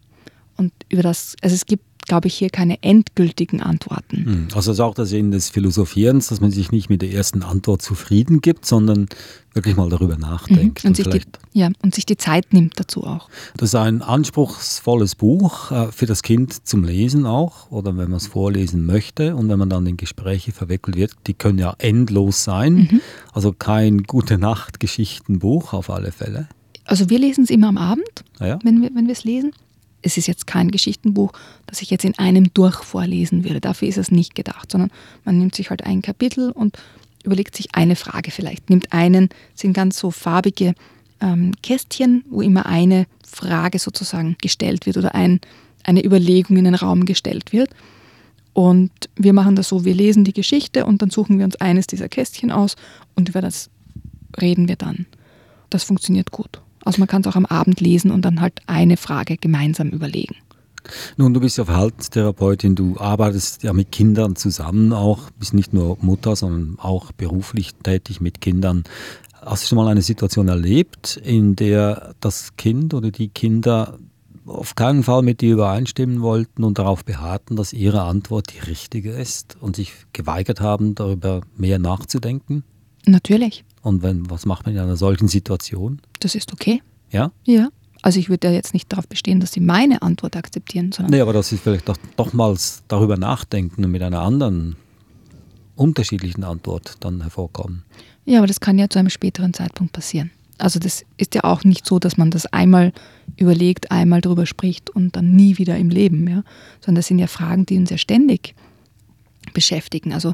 Und 0.62 0.74
über 0.90 1.02
das, 1.02 1.36
also 1.42 1.56
es 1.56 1.66
gibt 1.66 1.84
glaube 2.06 2.28
ich, 2.28 2.36
hier 2.36 2.50
keine 2.50 2.82
endgültigen 2.84 3.62
Antworten. 3.62 4.26
Hm. 4.26 4.48
Also 4.54 4.72
es 4.72 4.78
ist 4.78 4.80
auch 4.82 4.96
der 4.96 5.06
Sinn 5.06 5.32
des 5.32 5.50
Philosophierens, 5.50 6.28
dass 6.28 6.42
man 6.42 6.52
sich 6.52 6.72
nicht 6.72 6.90
mit 6.90 7.02
der 7.02 7.12
ersten 7.12 7.44
Antwort 7.44 7.82
zufrieden 7.82 8.42
gibt, 8.42 8.66
sondern 8.66 9.08
wirklich 9.54 9.76
mal 9.76 9.90
darüber 9.90 10.18
nachdenkt. 10.18 10.84
Mhm. 10.84 10.90
Und, 10.90 11.00
und, 11.00 11.04
sich 11.06 11.08
die, 11.08 11.22
ja, 11.54 11.70
und 11.82 11.94
sich 11.94 12.06
die 12.06 12.18
Zeit 12.18 12.54
nimmt 12.54 12.80
dazu 12.80 13.04
auch. 13.04 13.30
Das 13.58 13.70
ist 13.70 13.76
ein 13.76 14.02
anspruchsvolles 14.02 15.16
Buch 15.16 15.72
äh, 15.72 15.92
für 15.92 16.06
das 16.06 16.24
Kind 16.24 16.68
zum 16.68 16.84
Lesen 16.84 17.26
auch 17.26 17.70
oder 17.70 17.96
wenn 17.98 18.10
man 18.10 18.18
es 18.18 18.28
vorlesen 18.28 18.86
möchte 18.86 19.36
und 19.36 19.50
wenn 19.50 19.60
man 19.60 19.70
dann 19.70 19.86
in 19.86 19.98
Gespräche 19.98 20.52
verwickelt 20.52 20.96
wird, 20.96 21.14
die 21.28 21.34
können 21.34 21.60
ja 21.60 21.76
endlos 21.78 22.44
sein. 22.44 22.74
Mhm. 22.74 23.02
Also 23.34 23.54
kein 23.54 24.04
gute 24.04 24.38
Nacht 24.38 24.80
Geschichtenbuch 24.80 25.74
auf 25.74 25.90
alle 25.90 26.12
Fälle. 26.12 26.48
Also 26.86 27.10
wir 27.10 27.20
lesen 27.20 27.44
es 27.44 27.50
immer 27.50 27.68
am 27.68 27.78
Abend, 27.78 28.26
ah 28.40 28.48
ja. 28.48 28.60
wenn 28.64 28.82
wir 28.82 29.12
es 29.12 29.24
lesen 29.24 29.52
es 30.02 30.18
ist 30.18 30.28
jetzt 30.28 30.48
kein 30.48 30.72
Geschichtenbuch, 30.72 31.32
das 31.68 31.82
ich 31.82 31.90
jetzt 31.90 32.06
in 32.06 32.18
einem 32.18 32.54
durch 32.54 32.84
vorlesen 32.84 33.44
würde. 33.44 33.62
Dafür 33.62 33.88
ist 33.88 33.98
es 33.98 34.12
nicht 34.12 34.36
gedacht, 34.36 34.72
sondern 34.72 34.92
man 35.26 35.38
nimmt 35.38 35.56
sich 35.56 35.70
halt 35.70 35.86
ein 35.86 36.02
Kapitel 36.02 36.52
und 36.52 36.78
überlegt 37.24 37.56
sich 37.56 37.76
eine 37.76 37.96
Frage 37.96 38.32
vielleicht. 38.32 38.70
Nimmt 38.70 38.94
einen, 38.94 39.30
sind 39.54 39.74
ganz 39.74 39.98
so 40.00 40.12
farbige 40.12 40.74
ähm, 41.22 41.54
Kästchen, 41.62 42.24
wo 42.30 42.42
immer 42.42 42.66
eine 42.66 43.06
Frage 43.26 43.80
sozusagen 43.80 44.36
gestellt 44.42 44.86
wird 44.86 44.98
oder 44.98 45.16
ein, 45.16 45.40
eine 45.84 46.04
Überlegung 46.04 46.58
in 46.58 46.66
den 46.66 46.76
Raum 46.76 47.06
gestellt 47.06 47.54
wird. 47.54 47.70
Und 48.54 48.92
wir 49.16 49.34
machen 49.34 49.56
das 49.56 49.70
so, 49.70 49.86
wir 49.86 49.96
lesen 49.96 50.26
die 50.26 50.34
Geschichte 50.34 50.86
und 50.86 51.02
dann 51.02 51.10
suchen 51.10 51.38
wir 51.38 51.46
uns 51.46 51.56
eines 51.56 51.88
dieser 51.88 52.10
Kästchen 52.10 52.52
aus 52.52 52.76
und 53.16 53.30
über 53.30 53.42
das 53.42 53.70
reden 54.42 54.68
wir 54.68 54.76
dann. 54.76 55.06
Das 55.70 55.84
funktioniert 55.84 56.32
gut. 56.32 56.62
Also 56.84 57.00
man 57.00 57.08
kann 57.08 57.22
es 57.22 57.28
auch 57.28 57.36
am 57.36 57.46
Abend 57.46 57.80
lesen 57.80 58.12
und 58.12 58.24
dann 58.24 58.42
halt 58.42 58.62
eine 58.68 58.98
Frage 58.98 59.38
gemeinsam 59.38 59.90
überlegen. 59.90 60.36
Nun, 61.18 61.34
du 61.34 61.40
bist 61.40 61.58
ja 61.58 61.66
Verhaltenstherapeutin, 61.66 62.76
du 62.76 62.98
arbeitest 62.98 63.64
ja 63.64 63.74
mit 63.74 63.92
Kindern 63.92 64.36
zusammen 64.36 64.94
auch, 64.94 65.30
bist 65.38 65.54
nicht 65.54 65.74
nur 65.74 65.98
Mutter, 66.02 66.36
sondern 66.36 66.80
auch 66.80 67.12
beruflich 67.12 67.76
tätig 67.84 68.20
mit 68.20 68.42
Kindern. 68.42 68.84
Hast 69.42 69.64
du 69.64 69.68
schon 69.68 69.78
mal 69.78 69.88
eine 69.88 70.02
Situation 70.02 70.48
erlebt, 70.48 71.18
in 71.24 71.56
der 71.56 72.16
das 72.20 72.56
Kind 72.58 72.94
oder 72.94 73.12
die 73.12 73.30
Kinder 73.30 73.98
auf 74.46 74.76
keinen 74.76 75.04
Fall 75.04 75.22
mit 75.22 75.42
dir 75.42 75.54
übereinstimmen 75.54 76.22
wollten 76.22 76.64
und 76.64 76.80
darauf 76.80 77.06
beharrten, 77.06 77.56
dass 77.56 77.74
ihre 77.74 78.02
Antwort 78.02 78.54
die 78.54 78.70
richtige 78.70 79.12
ist 79.12 79.58
und 79.62 79.76
sich 79.76 79.94
geweigert 80.14 80.62
haben, 80.62 80.96
darüber 80.96 81.42
mehr 81.56 81.80
nachzudenken? 81.80 82.64
Natürlich. 83.06 83.64
Und 83.82 84.04
wenn, 84.04 84.30
was 84.30 84.46
macht 84.46 84.66
man 84.66 84.76
in 84.76 84.82
einer 84.82 84.98
solchen 84.98 85.28
Situation? 85.28 86.02
Das 86.20 86.36
ist 86.36 86.54
okay. 86.54 86.82
Ja? 87.10 87.32
Ja. 87.46 87.70
Also 88.02 88.20
ich 88.20 88.30
würde 88.30 88.48
ja 88.48 88.54
jetzt 88.54 88.74
nicht 88.74 88.92
darauf 88.92 89.08
bestehen, 89.08 89.40
dass 89.40 89.52
sie 89.52 89.60
meine 89.60 90.02
Antwort 90.02 90.36
akzeptieren, 90.36 90.92
sondern. 90.92 91.12
Nee, 91.12 91.22
aber 91.22 91.34
dass 91.34 91.50
sie 91.50 91.58
vielleicht 91.58 91.88
doch, 91.88 91.98
doch 92.16 92.34
mal 92.34 92.56
darüber 92.88 93.18
nachdenken 93.18 93.86
und 93.86 93.92
mit 93.92 94.02
einer 94.02 94.22
anderen, 94.22 94.76
unterschiedlichen 95.76 96.44
Antwort 96.44 96.98
dann 97.00 97.22
hervorkommen. 97.22 97.84
Ja, 98.26 98.40
aber 98.40 98.48
das 98.48 98.60
kann 98.60 98.78
ja 98.78 98.90
zu 98.90 99.00
einem 99.00 99.10
späteren 99.10 99.54
Zeitpunkt 99.54 99.94
passieren. 99.94 100.32
Also 100.58 100.80
das 100.80 101.04
ist 101.18 101.34
ja 101.34 101.44
auch 101.44 101.64
nicht 101.64 101.88
so, 101.88 101.98
dass 101.98 102.18
man 102.18 102.30
das 102.30 102.46
einmal 102.46 102.94
überlegt, 103.36 103.92
einmal 103.92 104.22
darüber 104.22 104.46
spricht 104.46 104.92
und 104.92 105.16
dann 105.16 105.36
nie 105.36 105.58
wieder 105.58 105.78
im 105.78 105.90
Leben, 105.90 106.28
ja. 106.28 106.44
Sondern 106.82 106.98
das 106.98 107.08
sind 107.08 107.20
ja 107.20 107.28
Fragen, 107.28 107.66
die 107.66 107.78
uns 107.78 107.90
ja 107.90 107.98
ständig 107.98 108.54
beschäftigen. 109.54 110.14
Also 110.14 110.34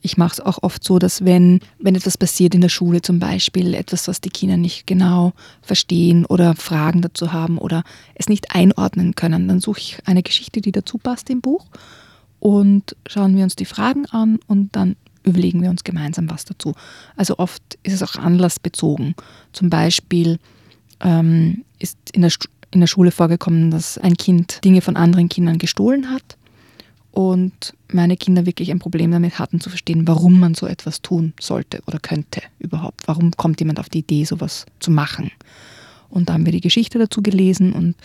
ich 0.00 0.16
mache 0.16 0.34
es 0.34 0.40
auch 0.40 0.62
oft 0.62 0.84
so, 0.84 0.98
dass 0.98 1.24
wenn, 1.24 1.60
wenn 1.78 1.94
etwas 1.94 2.16
passiert 2.16 2.54
in 2.54 2.60
der 2.60 2.68
Schule 2.68 3.02
zum 3.02 3.18
Beispiel, 3.18 3.74
etwas, 3.74 4.06
was 4.08 4.20
die 4.20 4.30
Kinder 4.30 4.56
nicht 4.56 4.86
genau 4.86 5.32
verstehen 5.62 6.24
oder 6.24 6.54
Fragen 6.54 7.02
dazu 7.02 7.32
haben 7.32 7.58
oder 7.58 7.82
es 8.14 8.28
nicht 8.28 8.54
einordnen 8.54 9.14
können, 9.14 9.48
dann 9.48 9.60
suche 9.60 9.80
ich 9.80 9.98
eine 10.04 10.22
Geschichte, 10.22 10.60
die 10.60 10.72
dazu 10.72 10.98
passt 10.98 11.30
im 11.30 11.40
Buch 11.40 11.66
und 12.40 12.96
schauen 13.06 13.36
wir 13.36 13.44
uns 13.44 13.56
die 13.56 13.64
Fragen 13.64 14.06
an 14.06 14.38
und 14.46 14.74
dann 14.76 14.96
überlegen 15.24 15.62
wir 15.62 15.70
uns 15.70 15.84
gemeinsam 15.84 16.30
was 16.30 16.44
dazu. 16.44 16.74
Also 17.16 17.38
oft 17.38 17.62
ist 17.82 17.94
es 17.94 18.02
auch 18.02 18.16
anlassbezogen. 18.16 19.14
Zum 19.52 19.68
Beispiel 19.68 20.38
ähm, 21.00 21.64
ist 21.78 21.98
in 22.12 22.22
der, 22.22 22.32
in 22.70 22.80
der 22.80 22.86
Schule 22.86 23.10
vorgekommen, 23.10 23.70
dass 23.70 23.98
ein 23.98 24.16
Kind 24.16 24.64
Dinge 24.64 24.80
von 24.80 24.96
anderen 24.96 25.28
Kindern 25.28 25.58
gestohlen 25.58 26.10
hat 26.10 26.37
und 27.10 27.74
meine 27.92 28.16
Kinder 28.16 28.46
wirklich 28.46 28.70
ein 28.70 28.78
Problem 28.78 29.10
damit 29.10 29.38
hatten 29.38 29.60
zu 29.60 29.70
verstehen, 29.70 30.06
warum 30.06 30.38
man 30.38 30.54
so 30.54 30.66
etwas 30.66 31.02
tun 31.02 31.32
sollte 31.40 31.80
oder 31.86 31.98
könnte 31.98 32.42
überhaupt. 32.58 33.08
Warum 33.08 33.32
kommt 33.32 33.60
jemand 33.60 33.80
auf 33.80 33.88
die 33.88 34.00
Idee, 34.00 34.24
sowas 34.24 34.66
zu 34.78 34.90
machen? 34.90 35.30
Und 36.10 36.28
da 36.28 36.34
haben 36.34 36.44
wir 36.44 36.52
die 36.52 36.60
Geschichte 36.60 36.98
dazu 36.98 37.22
gelesen 37.22 37.72
und 37.72 37.96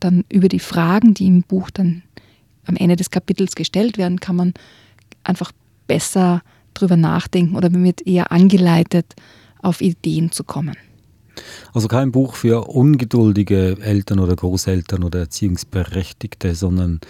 dann 0.00 0.24
über 0.28 0.48
die 0.48 0.60
Fragen, 0.60 1.14
die 1.14 1.26
im 1.26 1.42
Buch 1.42 1.70
dann 1.70 2.02
am 2.66 2.76
Ende 2.76 2.96
des 2.96 3.10
Kapitels 3.10 3.54
gestellt 3.54 3.98
werden, 3.98 4.20
kann 4.20 4.36
man 4.36 4.54
einfach 5.24 5.52
besser 5.86 6.42
drüber 6.74 6.96
nachdenken 6.96 7.56
oder 7.56 7.70
man 7.70 7.84
wird 7.84 8.06
eher 8.06 8.30
angeleitet, 8.30 9.14
auf 9.60 9.80
Ideen 9.80 10.30
zu 10.30 10.44
kommen. 10.44 10.76
Also 11.72 11.88
kein 11.88 12.12
Buch 12.12 12.34
für 12.34 12.68
ungeduldige 12.68 13.78
Eltern 13.80 14.18
oder 14.18 14.36
Großeltern 14.36 15.04
oder 15.04 15.20
Erziehungsberechtigte, 15.20 16.54
sondern 16.54 17.00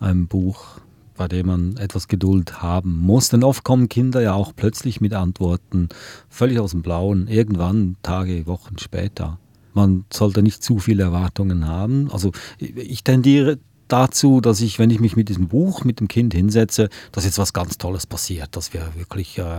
ein 0.00 0.26
Buch 0.26 0.80
bei 1.18 1.28
dem 1.28 1.48
man 1.48 1.76
etwas 1.76 2.08
Geduld 2.08 2.62
haben 2.62 2.96
muss. 2.96 3.28
Denn 3.28 3.44
oft 3.44 3.64
kommen 3.64 3.90
Kinder 3.90 4.22
ja 4.22 4.32
auch 4.32 4.52
plötzlich 4.56 5.02
mit 5.02 5.12
Antworten 5.12 5.90
völlig 6.30 6.58
aus 6.58 6.70
dem 6.70 6.82
Blauen, 6.82 7.28
irgendwann 7.28 7.96
Tage, 8.02 8.46
Wochen 8.46 8.78
später. 8.78 9.38
Man 9.74 10.04
sollte 10.10 10.42
nicht 10.42 10.62
zu 10.62 10.78
viele 10.78 11.02
Erwartungen 11.02 11.66
haben. 11.66 12.10
Also 12.10 12.32
ich 12.58 13.04
tendiere 13.04 13.58
dazu, 13.88 14.40
dass 14.40 14.60
ich, 14.60 14.78
wenn 14.78 14.90
ich 14.90 15.00
mich 15.00 15.16
mit 15.16 15.28
diesem 15.28 15.48
Buch 15.48 15.84
mit 15.84 16.00
dem 16.00 16.08
Kind 16.08 16.34
hinsetze, 16.34 16.88
dass 17.12 17.24
jetzt 17.24 17.38
was 17.38 17.52
ganz 17.52 17.78
Tolles 17.78 18.06
passiert, 18.06 18.54
dass 18.56 18.72
wir 18.72 18.92
wirklich 18.96 19.38
äh, 19.38 19.58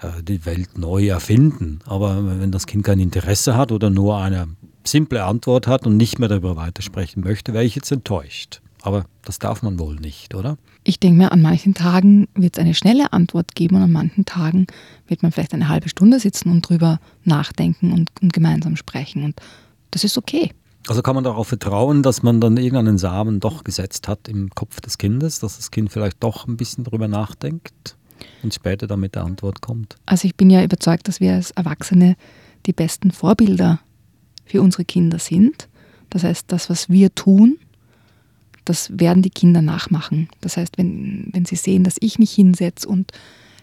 äh, 0.00 0.22
die 0.22 0.44
Welt 0.44 0.76
neu 0.78 1.08
erfinden. 1.08 1.80
Aber 1.86 2.40
wenn 2.40 2.52
das 2.52 2.66
Kind 2.66 2.84
kein 2.84 3.00
Interesse 3.00 3.56
hat 3.56 3.72
oder 3.72 3.90
nur 3.90 4.18
eine 4.18 4.48
simple 4.84 5.24
Antwort 5.24 5.66
hat 5.66 5.86
und 5.86 5.96
nicht 5.96 6.18
mehr 6.18 6.28
darüber 6.28 6.56
weitersprechen 6.56 7.22
möchte, 7.22 7.52
wäre 7.52 7.64
ich 7.64 7.74
jetzt 7.74 7.92
enttäuscht. 7.92 8.60
Aber 8.86 9.04
das 9.24 9.40
darf 9.40 9.62
man 9.62 9.80
wohl 9.80 9.96
nicht, 9.96 10.32
oder? 10.36 10.58
Ich 10.84 11.00
denke 11.00 11.18
mir, 11.18 11.32
an 11.32 11.42
manchen 11.42 11.74
Tagen 11.74 12.28
wird 12.36 12.56
es 12.56 12.60
eine 12.62 12.72
schnelle 12.72 13.12
Antwort 13.12 13.56
geben 13.56 13.74
und 13.74 13.82
an 13.82 13.90
manchen 13.90 14.24
Tagen 14.26 14.68
wird 15.08 15.24
man 15.24 15.32
vielleicht 15.32 15.54
eine 15.54 15.68
halbe 15.68 15.88
Stunde 15.88 16.20
sitzen 16.20 16.52
und 16.52 16.68
drüber 16.68 17.00
nachdenken 17.24 17.92
und, 17.92 18.12
und 18.22 18.32
gemeinsam 18.32 18.76
sprechen. 18.76 19.24
Und 19.24 19.40
das 19.90 20.04
ist 20.04 20.16
okay. 20.16 20.52
Also 20.86 21.02
kann 21.02 21.16
man 21.16 21.24
darauf 21.24 21.48
vertrauen, 21.48 22.04
dass 22.04 22.22
man 22.22 22.40
dann 22.40 22.56
irgendeinen 22.58 22.96
Samen 22.96 23.40
doch 23.40 23.64
gesetzt 23.64 24.06
hat 24.06 24.28
im 24.28 24.50
Kopf 24.50 24.80
des 24.80 24.98
Kindes, 24.98 25.40
dass 25.40 25.56
das 25.56 25.72
Kind 25.72 25.90
vielleicht 25.90 26.22
doch 26.22 26.46
ein 26.46 26.56
bisschen 26.56 26.84
drüber 26.84 27.08
nachdenkt 27.08 27.96
und 28.44 28.54
später 28.54 28.86
dann 28.86 29.00
mit 29.00 29.16
der 29.16 29.24
Antwort 29.24 29.62
kommt? 29.62 29.96
Also 30.06 30.28
ich 30.28 30.36
bin 30.36 30.48
ja 30.48 30.62
überzeugt, 30.62 31.08
dass 31.08 31.18
wir 31.18 31.34
als 31.34 31.50
Erwachsene 31.50 32.14
die 32.66 32.72
besten 32.72 33.10
Vorbilder 33.10 33.80
für 34.44 34.62
unsere 34.62 34.84
Kinder 34.84 35.18
sind. 35.18 35.68
Das 36.08 36.22
heißt, 36.22 36.44
das, 36.52 36.70
was 36.70 36.88
wir 36.88 37.12
tun, 37.16 37.58
das 38.66 38.90
werden 38.98 39.22
die 39.22 39.30
Kinder 39.30 39.62
nachmachen. 39.62 40.28
Das 40.40 40.56
heißt, 40.56 40.76
wenn, 40.76 41.28
wenn 41.32 41.46
sie 41.46 41.56
sehen, 41.56 41.84
dass 41.84 41.96
ich 42.00 42.18
mich 42.18 42.32
hinsetze 42.32 42.86
und 42.86 43.12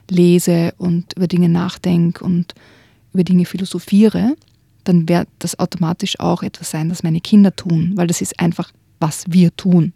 lese 0.10 0.74
und 0.78 1.13
über 1.16 1.28
Dinge 1.28 1.50
nachdenke 1.50 2.24
und 2.24 2.56
über 3.13 3.24
Dinge 3.24 3.46
philosophiere, 3.46 4.36
dann 4.84 5.08
wird 5.08 5.28
das 5.39 5.60
automatisch 5.60 6.20
auch 6.20 6.42
etwas 6.42 6.72
sein, 6.72 6.89
das 6.89 7.04
meine 7.04 7.22
Kinder 7.22 7.56
tun, 7.56 7.94
weil 7.96 8.08
das 8.08 8.22
ist 8.22 8.39
einfach, 8.39 8.72
was 9.00 9.26
wir 9.28 9.56
tun. 9.56 9.94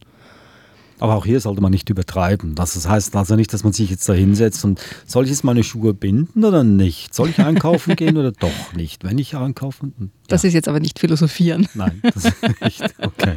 Aber 1.00 1.16
auch 1.16 1.26
hier 1.26 1.40
sollte 1.40 1.62
man 1.62 1.72
nicht 1.72 1.90
übertreiben. 1.90 2.56
Das 2.56 2.88
heißt 2.88 3.16
also 3.16 3.36
nicht, 3.36 3.54
dass 3.54 3.64
man 3.64 3.74
sich 3.74 3.90
jetzt 3.90 4.08
da 4.10 4.14
hinsetzt 4.14 4.66
und 4.66 4.82
soll 5.06 5.26
ich 5.26 5.30
jetzt 5.30 5.44
meine 5.44 5.64
Schuhe 5.64 5.94
binden 5.94 6.44
oder 6.44 6.64
nicht? 6.64 7.14
Soll 7.14 7.30
ich 7.30 7.40
einkaufen 7.40 7.96
gehen 7.96 8.18
oder 8.18 8.32
doch 8.40 8.74
nicht? 8.76 9.04
Wenn 9.04 9.18
ich 9.18 9.36
einkaufen. 9.36 9.94
Ja. 10.00 10.08
Das 10.28 10.44
ist 10.44 10.54
jetzt 10.54 10.68
aber 10.68 10.80
nicht 10.80 11.00
philosophieren. 11.00 11.68
Nein, 11.74 12.02
das 12.02 12.26
ist 12.26 12.62
nicht. 12.62 12.84
Okay. 13.02 13.36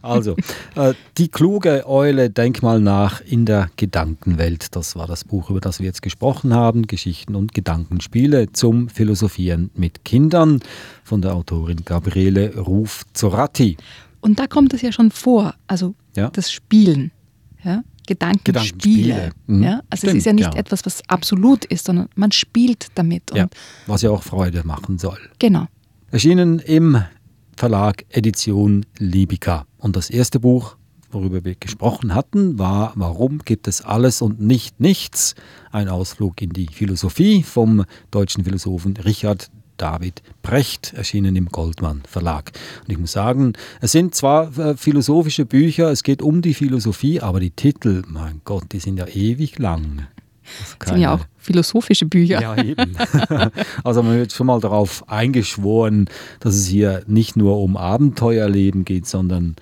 Also, 0.00 0.36
äh, 0.74 0.94
die 1.18 1.28
kluge 1.28 1.86
Eule, 1.86 2.30
denk 2.30 2.62
mal 2.62 2.80
nach 2.80 3.20
in 3.20 3.44
der 3.44 3.70
Gedankenwelt. 3.76 4.74
Das 4.76 4.96
war 4.96 5.06
das 5.06 5.24
Buch, 5.24 5.50
über 5.50 5.60
das 5.60 5.78
wir 5.78 5.86
jetzt 5.86 6.02
gesprochen 6.02 6.54
haben. 6.54 6.86
Geschichten 6.86 7.34
und 7.34 7.52
Gedankenspiele 7.52 8.52
zum 8.52 8.88
Philosophieren 8.88 9.70
mit 9.74 10.04
Kindern 10.04 10.60
von 11.04 11.20
der 11.20 11.34
Autorin 11.34 11.84
Gabriele 11.84 12.56
Ruf-Zoratti. 12.56 13.76
Und 14.26 14.40
da 14.40 14.48
kommt 14.48 14.74
es 14.74 14.82
ja 14.82 14.90
schon 14.90 15.12
vor, 15.12 15.54
also 15.68 15.94
ja. 16.16 16.30
das 16.30 16.50
Spielen. 16.50 17.12
Ja? 17.62 17.84
Gedankenspiele. 18.08 19.30
Mhm. 19.46 19.62
Ja? 19.62 19.82
Also 19.88 20.08
Stimmt, 20.08 20.10
es 20.10 20.18
ist 20.18 20.24
ja 20.26 20.32
nicht 20.32 20.54
ja. 20.54 20.58
etwas, 20.58 20.84
was 20.84 21.08
absolut 21.08 21.64
ist, 21.64 21.86
sondern 21.86 22.08
man 22.16 22.32
spielt 22.32 22.88
damit. 22.96 23.30
Was 23.86 24.02
ja 24.02 24.10
auch 24.10 24.24
Freude 24.24 24.66
machen 24.66 24.98
soll. 24.98 25.18
Genau. 25.38 25.66
Erschienen 26.10 26.58
im 26.58 27.02
Verlag 27.56 28.04
Edition 28.10 28.84
Libica. 28.98 29.64
Und 29.78 29.94
das 29.94 30.10
erste 30.10 30.40
Buch, 30.40 30.76
worüber 31.12 31.44
wir 31.44 31.54
gesprochen 31.54 32.12
hatten, 32.12 32.58
war 32.58 32.94
Warum 32.96 33.38
gibt 33.44 33.68
es 33.68 33.80
alles 33.80 34.22
und 34.22 34.40
nicht 34.40 34.80
nichts? 34.80 35.36
Ein 35.70 35.88
Ausflug 35.88 36.42
in 36.42 36.50
die 36.50 36.66
Philosophie 36.66 37.44
vom 37.44 37.84
deutschen 38.10 38.42
Philosophen 38.42 38.96
Richard 38.96 39.52
David 39.76 40.22
Brecht, 40.42 40.92
erschienen 40.94 41.36
im 41.36 41.48
Goldmann 41.48 42.02
Verlag. 42.08 42.52
Und 42.82 42.92
ich 42.92 42.98
muss 42.98 43.12
sagen, 43.12 43.54
es 43.80 43.92
sind 43.92 44.14
zwar 44.14 44.56
äh, 44.58 44.76
philosophische 44.76 45.44
Bücher, 45.44 45.90
es 45.90 46.02
geht 46.02 46.22
um 46.22 46.42
die 46.42 46.54
Philosophie, 46.54 47.20
aber 47.20 47.40
die 47.40 47.50
Titel, 47.50 48.02
mein 48.08 48.40
Gott, 48.44 48.72
die 48.72 48.78
sind 48.78 48.98
ja 48.98 49.06
ewig 49.06 49.58
lang. 49.58 50.06
Das 50.78 50.88
sind 50.88 50.98
ja 51.00 51.14
auch 51.14 51.26
philosophische 51.38 52.06
Bücher. 52.06 52.40
Ja, 52.40 52.62
eben. 52.62 52.96
also 53.84 54.02
man 54.02 54.16
wird 54.16 54.32
schon 54.32 54.46
mal 54.46 54.60
darauf 54.60 55.08
eingeschworen, 55.08 56.08
dass 56.40 56.54
es 56.54 56.66
hier 56.66 57.02
nicht 57.06 57.36
nur 57.36 57.58
um 57.58 57.76
Abenteuerleben 57.76 58.84
geht, 58.84 59.06
sondern 59.06 59.56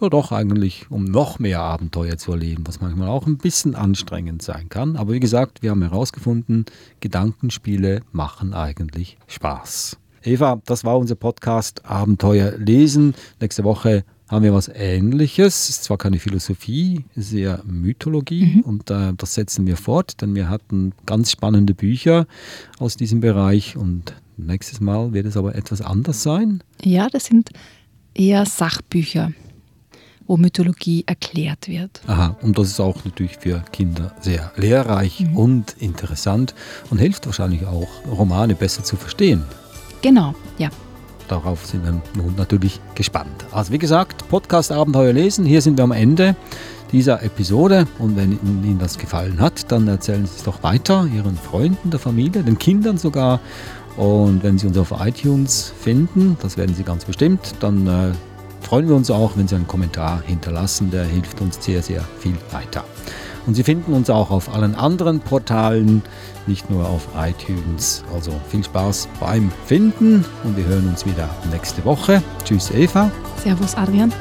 ja 0.00 0.08
doch 0.08 0.32
eigentlich, 0.32 0.90
um 0.90 1.04
noch 1.04 1.38
mehr 1.38 1.60
Abenteuer 1.60 2.16
zu 2.16 2.32
erleben, 2.32 2.64
was 2.66 2.80
manchmal 2.80 3.08
auch 3.08 3.26
ein 3.26 3.38
bisschen 3.38 3.74
anstrengend 3.74 4.42
sein 4.42 4.68
kann. 4.68 4.96
Aber 4.96 5.12
wie 5.12 5.20
gesagt, 5.20 5.62
wir 5.62 5.70
haben 5.70 5.82
herausgefunden, 5.82 6.64
Gedankenspiele 7.00 8.02
machen 8.12 8.54
eigentlich 8.54 9.18
Spaß. 9.26 9.98
Eva, 10.22 10.60
das 10.66 10.84
war 10.84 10.98
unser 10.98 11.14
Podcast 11.14 11.84
Abenteuer 11.86 12.52
lesen. 12.58 13.14
Nächste 13.40 13.64
Woche 13.64 14.04
haben 14.28 14.44
wir 14.44 14.54
was 14.54 14.68
Ähnliches. 14.68 15.64
Es 15.64 15.70
ist 15.70 15.84
zwar 15.84 15.98
keine 15.98 16.18
Philosophie, 16.18 17.04
es 17.16 17.28
ist 17.28 17.32
eher 17.32 17.62
Mythologie 17.66 18.56
mhm. 18.56 18.60
und 18.60 18.90
äh, 18.90 19.12
das 19.16 19.34
setzen 19.34 19.66
wir 19.66 19.76
fort, 19.76 20.20
denn 20.20 20.34
wir 20.34 20.48
hatten 20.48 20.92
ganz 21.06 21.32
spannende 21.32 21.74
Bücher 21.74 22.26
aus 22.78 22.96
diesem 22.96 23.20
Bereich 23.20 23.76
und 23.76 24.14
nächstes 24.36 24.80
Mal 24.80 25.12
wird 25.12 25.26
es 25.26 25.36
aber 25.36 25.54
etwas 25.56 25.80
anders 25.80 26.22
sein. 26.22 26.62
Ja, 26.82 27.08
das 27.08 27.24
sind 27.24 27.50
eher 28.14 28.46
Sachbücher 28.46 29.32
wo 30.26 30.36
Mythologie 30.36 31.04
erklärt 31.06 31.68
wird. 31.68 32.00
Aha, 32.06 32.36
und 32.42 32.58
das 32.58 32.68
ist 32.68 32.80
auch 32.80 33.04
natürlich 33.04 33.36
für 33.38 33.62
Kinder 33.72 34.12
sehr 34.20 34.52
lehrreich 34.56 35.20
mhm. 35.20 35.36
und 35.36 35.76
interessant 35.78 36.54
und 36.90 36.98
hilft 36.98 37.26
wahrscheinlich 37.26 37.66
auch, 37.66 37.88
Romane 38.10 38.54
besser 38.54 38.84
zu 38.84 38.96
verstehen. 38.96 39.44
Genau, 40.02 40.34
ja. 40.58 40.70
Darauf 41.28 41.64
sind 41.66 41.84
wir 41.84 42.00
nun 42.16 42.34
natürlich 42.36 42.80
gespannt. 42.94 43.46
Also 43.52 43.72
wie 43.72 43.78
gesagt, 43.78 44.28
Podcast 44.28 44.72
Abenteuer 44.72 45.12
lesen, 45.12 45.44
hier 45.44 45.62
sind 45.62 45.78
wir 45.78 45.84
am 45.84 45.92
Ende 45.92 46.34
dieser 46.92 47.22
Episode 47.22 47.86
und 47.98 48.16
wenn 48.16 48.32
Ihnen 48.32 48.78
das 48.78 48.98
gefallen 48.98 49.40
hat, 49.40 49.70
dann 49.70 49.86
erzählen 49.86 50.26
Sie 50.26 50.32
es 50.36 50.42
doch 50.42 50.62
weiter 50.62 51.08
Ihren 51.14 51.36
Freunden, 51.36 51.90
der 51.90 52.00
Familie, 52.00 52.42
den 52.42 52.58
Kindern 52.58 52.98
sogar. 52.98 53.40
Und 53.96 54.42
wenn 54.42 54.58
Sie 54.58 54.66
uns 54.66 54.78
auf 54.78 54.92
iTunes 54.98 55.72
finden, 55.78 56.36
das 56.42 56.56
werden 56.56 56.74
Sie 56.74 56.82
ganz 56.82 57.04
bestimmt, 57.04 57.54
dann 57.60 57.86
äh, 57.86 58.12
freuen 58.70 58.88
wir 58.88 58.94
uns 58.94 59.10
auch, 59.10 59.32
wenn 59.36 59.48
Sie 59.48 59.56
einen 59.56 59.66
Kommentar 59.66 60.22
hinterlassen. 60.24 60.92
Der 60.92 61.02
hilft 61.02 61.40
uns 61.40 61.58
sehr, 61.60 61.82
sehr 61.82 62.04
viel 62.20 62.36
weiter. 62.52 62.84
Und 63.44 63.54
Sie 63.54 63.64
finden 63.64 63.92
uns 63.92 64.08
auch 64.10 64.30
auf 64.30 64.54
allen 64.54 64.76
anderen 64.76 65.18
Portalen, 65.18 66.02
nicht 66.46 66.70
nur 66.70 66.88
auf 66.88 67.08
iTunes. 67.18 68.04
Also 68.14 68.30
viel 68.48 68.62
Spaß 68.62 69.08
beim 69.18 69.50
Finden 69.66 70.24
und 70.44 70.56
wir 70.56 70.66
hören 70.66 70.86
uns 70.86 71.04
wieder 71.04 71.28
nächste 71.50 71.84
Woche. 71.84 72.22
Tschüss 72.44 72.70
Eva. 72.70 73.10
Servus 73.42 73.74
Adrian. 73.74 74.12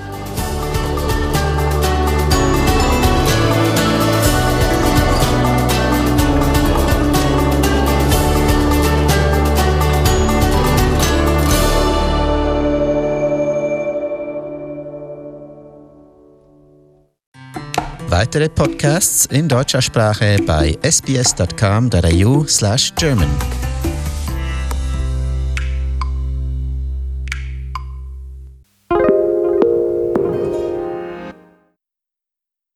Weitere 18.30 18.48
Podcasts 18.48 19.26
in 19.32 19.48
deutscher 19.48 19.82
Sprache 19.82 20.38
bei 20.46 20.78
sbs.com.au/german. 20.84 23.69